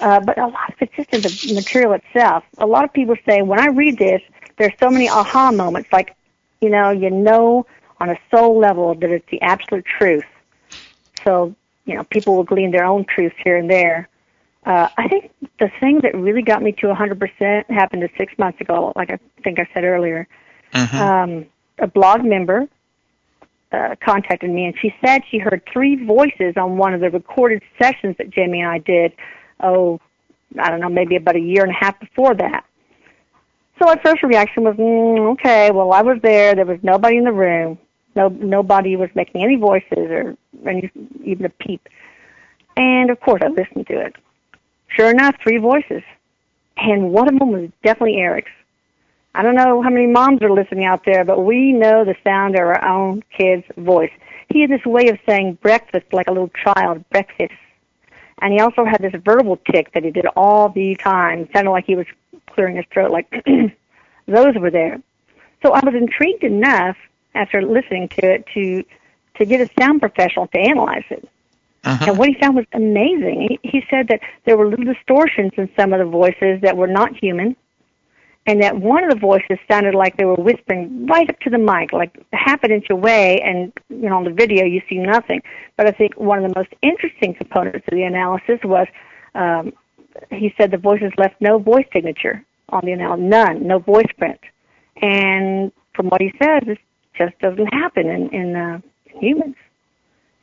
[0.00, 2.42] Uh, but a lot of it's just in the material itself.
[2.58, 4.20] A lot of people say, when I read this,
[4.56, 5.90] there's so many aha moments.
[5.92, 6.16] Like,
[6.60, 7.66] you know, you know
[8.00, 10.24] on a soul level that it's the absolute truth.
[11.24, 14.08] So, you know, people will glean their own truths here and there.
[14.64, 18.92] Uh, I think the thing that really got me to 100% happened six months ago,
[18.94, 20.28] like I think I said earlier.
[20.72, 20.96] Mm-hmm.
[20.96, 21.46] Um,
[21.78, 22.68] a blog member
[23.72, 27.62] uh, contacted me, and she said she heard three voices on one of the recorded
[27.80, 29.12] sessions that Jamie and I did.
[29.60, 30.00] Oh,
[30.58, 32.64] I don't know, maybe about a year and a half before that.
[33.78, 36.54] So my first reaction was, mm, okay, well I was there.
[36.54, 37.78] There was nobody in the room.
[38.14, 40.36] No, nobody was making any voices or
[40.66, 40.90] any,
[41.24, 41.88] even a peep.
[42.76, 44.16] And of course, I listened to it.
[44.96, 46.02] Sure enough, three voices.
[46.76, 48.50] And one of them was definitely Erik's.
[49.34, 52.54] I don't know how many moms are listening out there, but we know the sound
[52.54, 54.10] of our own kid's voice.
[54.50, 57.54] He had this way of saying breakfast like a little child, breakfast.
[58.42, 61.40] And he also had this verbal tick that he did all the time.
[61.40, 62.06] It sounded like he was
[62.50, 63.30] clearing his throat, like
[64.26, 65.00] those were there.
[65.62, 66.96] So I was intrigued enough
[67.34, 68.84] after listening to it to
[69.38, 71.26] to get a sound professional to analyze it.
[71.84, 72.04] Uh-huh.
[72.08, 73.58] And what he found was amazing.
[73.62, 76.86] He, he said that there were little distortions in some of the voices that were
[76.86, 77.56] not human,
[78.46, 81.58] and that one of the voices sounded like they were whispering right up to the
[81.58, 85.42] mic, like half an inch away, and you know on the video you see nothing.
[85.76, 88.86] But I think one of the most interesting components of the analysis was
[89.34, 89.72] um,
[90.30, 94.40] he said the voices left no voice signature on the analysis, none, no voice print.
[95.00, 96.78] And from what he says, it
[97.16, 98.80] just doesn't happen in in, uh,
[99.20, 99.56] humans.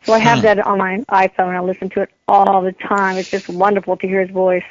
[0.03, 0.45] So I have hmm.
[0.45, 1.55] that on my iPhone.
[1.55, 3.17] I listen to it all the time.
[3.17, 4.63] It's just wonderful to hear his voice.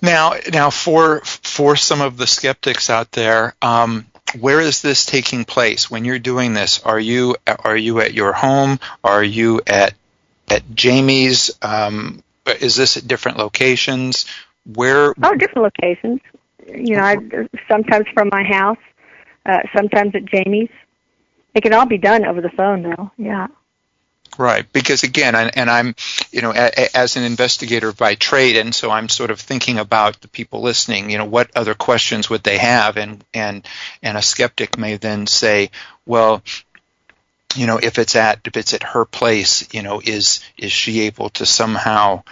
[0.00, 4.06] Now, now for for some of the skeptics out there, um,
[4.38, 6.82] where is this taking place when you're doing this?
[6.82, 8.80] Are you are you at your home?
[9.04, 9.94] Are you at
[10.48, 11.50] at Jamie's?
[11.62, 12.22] Um,
[12.60, 14.26] is this at different locations?
[14.64, 15.14] Where?
[15.22, 16.20] Oh, different locations.
[16.66, 17.16] You know, I,
[17.68, 18.78] sometimes from my house,
[19.46, 20.70] uh, sometimes at Jamie's.
[21.54, 23.10] It can all be done over the phone, though.
[23.18, 23.48] Yeah.
[24.38, 25.94] Right, because again, and I'm,
[26.30, 30.28] you know, as an investigator by trade, and so I'm sort of thinking about the
[30.28, 31.10] people listening.
[31.10, 32.96] You know, what other questions would they have?
[32.96, 33.66] And and
[34.02, 35.70] and a skeptic may then say,
[36.06, 36.42] well,
[37.54, 41.02] you know, if it's at if it's at her place, you know, is is she
[41.02, 42.22] able to somehow,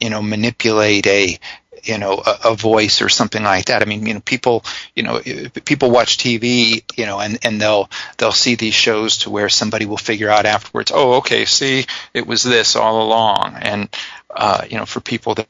[0.00, 1.38] you know, manipulate a
[1.84, 3.82] you know a, a, voice or something like that.
[3.82, 4.64] I mean, you know, people
[4.94, 5.20] you know
[5.64, 9.86] people watch TV, you know, and and they'll they'll see these shows to where somebody
[9.86, 13.88] will figure out afterwards, oh, okay, see, it was this all along, and
[14.30, 15.48] uh, you know, for people that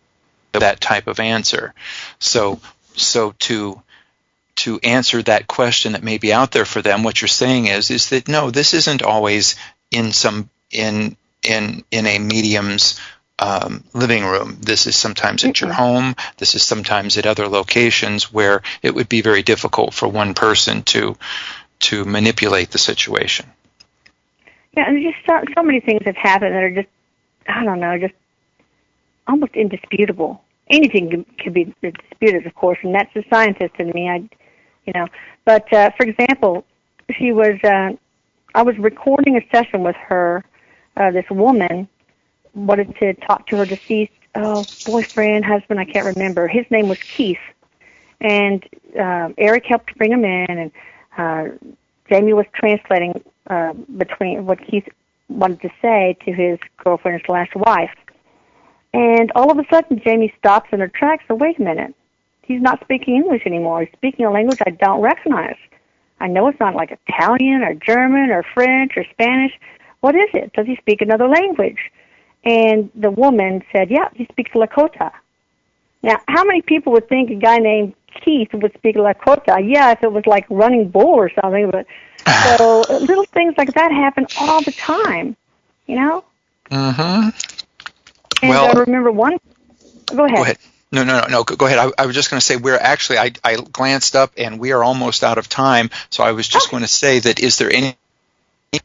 [0.52, 1.74] that type of answer,
[2.18, 2.60] so
[2.94, 3.80] so to
[4.56, 7.90] to answer that question that may be out there for them, what you're saying is
[7.90, 9.56] is that no, this isn't always
[9.90, 13.00] in some in in in a medium's
[13.40, 14.58] um, living room.
[14.60, 16.14] This is sometimes at your home.
[16.36, 20.82] This is sometimes at other locations where it would be very difficult for one person
[20.84, 21.16] to
[21.80, 23.46] to manipulate the situation.
[24.76, 26.88] Yeah, and just so, so many things have happened that are just
[27.48, 28.14] I don't know, just
[29.26, 30.42] almost indisputable.
[30.68, 34.08] Anything can, can be disputed, of course, and that's the scientist in me.
[34.08, 34.16] I,
[34.84, 35.08] you know,
[35.44, 36.64] but uh, for example,
[37.18, 37.58] she was.
[37.64, 37.92] Uh,
[38.52, 40.44] I was recording a session with her,
[40.96, 41.88] uh, this woman,
[42.54, 46.48] wanted to talk to her deceased oh, boyfriend, husband, I can't remember.
[46.48, 47.38] His name was Keith.
[48.20, 48.64] And
[48.98, 50.72] uh, Erik helped bring him in, and
[51.16, 51.56] uh,
[52.08, 54.88] Jamie was translating uh, between what Keith
[55.28, 57.94] wanted to say to his girlfriend slash wife.
[58.92, 61.24] And all of a sudden, Jamie stops in her tracks.
[61.28, 61.94] So wait a minute,
[62.42, 63.80] he's not speaking English anymore.
[63.80, 65.56] He's speaking a language I don't recognize.
[66.18, 69.52] I know it's not like Italian or German or French or Spanish.
[70.00, 70.52] What is it?
[70.52, 71.78] Does he speak another language?
[72.44, 75.12] And the woman said, yeah, he speaks Lakota.
[76.02, 79.58] Now, how many people would think a guy named Keith would speak Lakota?
[79.62, 81.86] Yeah, if it was like running bull or something, but
[82.58, 85.36] so little things like that happen all the time,
[85.86, 86.24] you know?
[86.70, 87.28] Mm-hmm.
[88.42, 89.38] And well, I remember one.
[90.14, 90.36] Go ahead.
[90.36, 90.58] Go ahead.
[90.92, 91.44] No, no, no, no.
[91.44, 91.78] Go ahead.
[91.78, 93.18] I, I was just going to say we're actually.
[93.18, 95.90] I, I glanced up and we are almost out of time.
[96.10, 97.96] So I was just going to say that is there any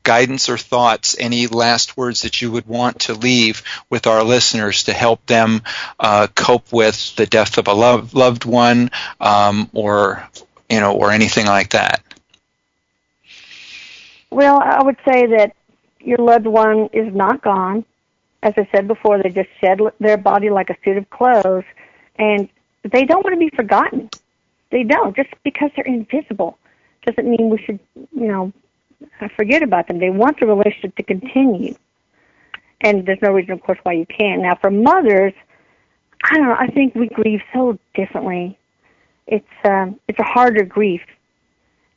[0.04, 4.84] guidance or thoughts, any last words that you would want to leave with our listeners
[4.84, 5.62] to help them
[6.00, 10.28] uh, cope with the death of a loved loved one, um, or
[10.70, 12.02] you know, or anything like that?
[14.32, 15.56] Well, I would say that
[16.00, 17.86] your loved one is not gone.
[18.42, 21.64] As I said before, they just shed their body like a suit of clothes,
[22.16, 22.50] and
[22.84, 24.10] they don't want to be forgotten.
[24.72, 25.16] They don't.
[25.16, 26.58] Just because they're invisible
[27.06, 28.52] doesn't mean we should, you know,
[29.36, 30.00] forget about them.
[30.00, 31.76] They want the relationship to continue.
[32.82, 34.42] And there's no reason, of course, why you can't.
[34.42, 35.34] Now, for mothers,
[36.24, 36.56] I don't know.
[36.58, 38.58] I think we grieve so differently.
[39.28, 41.02] It's um, it's a harder grief,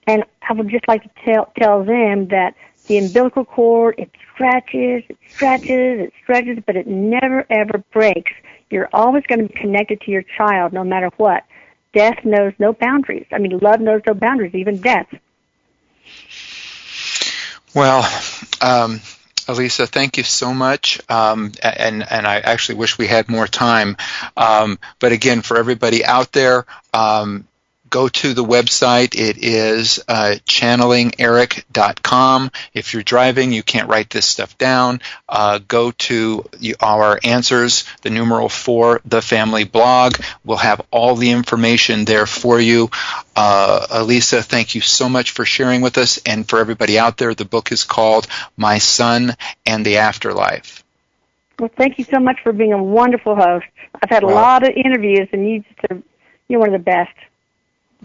[0.07, 2.55] and I would just like to tell tell them that
[2.87, 8.33] the umbilical cord it stretches, it stretches, it stretches, but it never ever breaks.
[8.71, 11.45] You're always going to be connected to your child, no matter what.
[11.95, 13.27] Death knows no boundaries.
[13.33, 15.07] I mean, love knows no boundaries, even death.
[17.79, 18.05] Well,
[18.61, 19.01] um,
[19.47, 21.01] Elisa, thank you so much.
[21.09, 23.97] Um, and, and I actually wish we had more time.
[24.37, 27.47] Um, but again, for everybody out there, um,
[27.91, 29.15] go to the website.
[29.15, 32.51] It is uh, channelingerik.com.
[32.75, 35.01] If you're driving, you can't write this stuff down.
[35.29, 36.45] Uh, go to
[36.81, 40.15] our answers, the numeral for the family blog.
[40.45, 42.91] We'll have all the information there for you.
[43.37, 46.19] Uh, Elisa, thank you so much for sharing with us.
[46.27, 48.27] And for everybody out there, the book is called
[48.57, 49.35] My Son
[49.65, 50.85] and the Afterlife.
[51.59, 53.67] Well, thank you so much for being a wonderful host.
[54.01, 55.99] I've had a Well- lot of interviews, and you just are,
[56.49, 57.11] you're one of the best.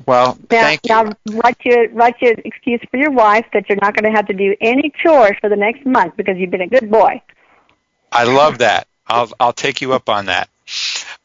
[0.07, 0.89] Well, Now, thank you.
[0.89, 1.11] now
[1.43, 4.33] write your write your excuse for your wife that you're not going to have to
[4.33, 7.21] do any chores for the next month because you've been a good boy.
[8.11, 8.87] I love that.
[9.07, 10.49] I'll I'll take you up on that.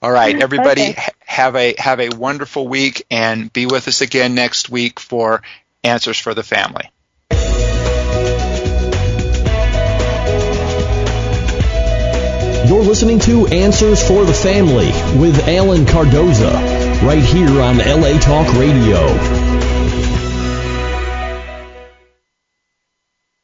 [0.02, 1.02] All right, everybody, Okay.
[1.24, 5.42] have a have a wonderful week, and be with us again next week for
[5.82, 6.90] Answers for the Family.
[12.66, 14.88] You're listening to Answers for the Family
[15.18, 16.52] with Alan Cardoza,
[17.02, 19.37] right here on LA Talk Radio.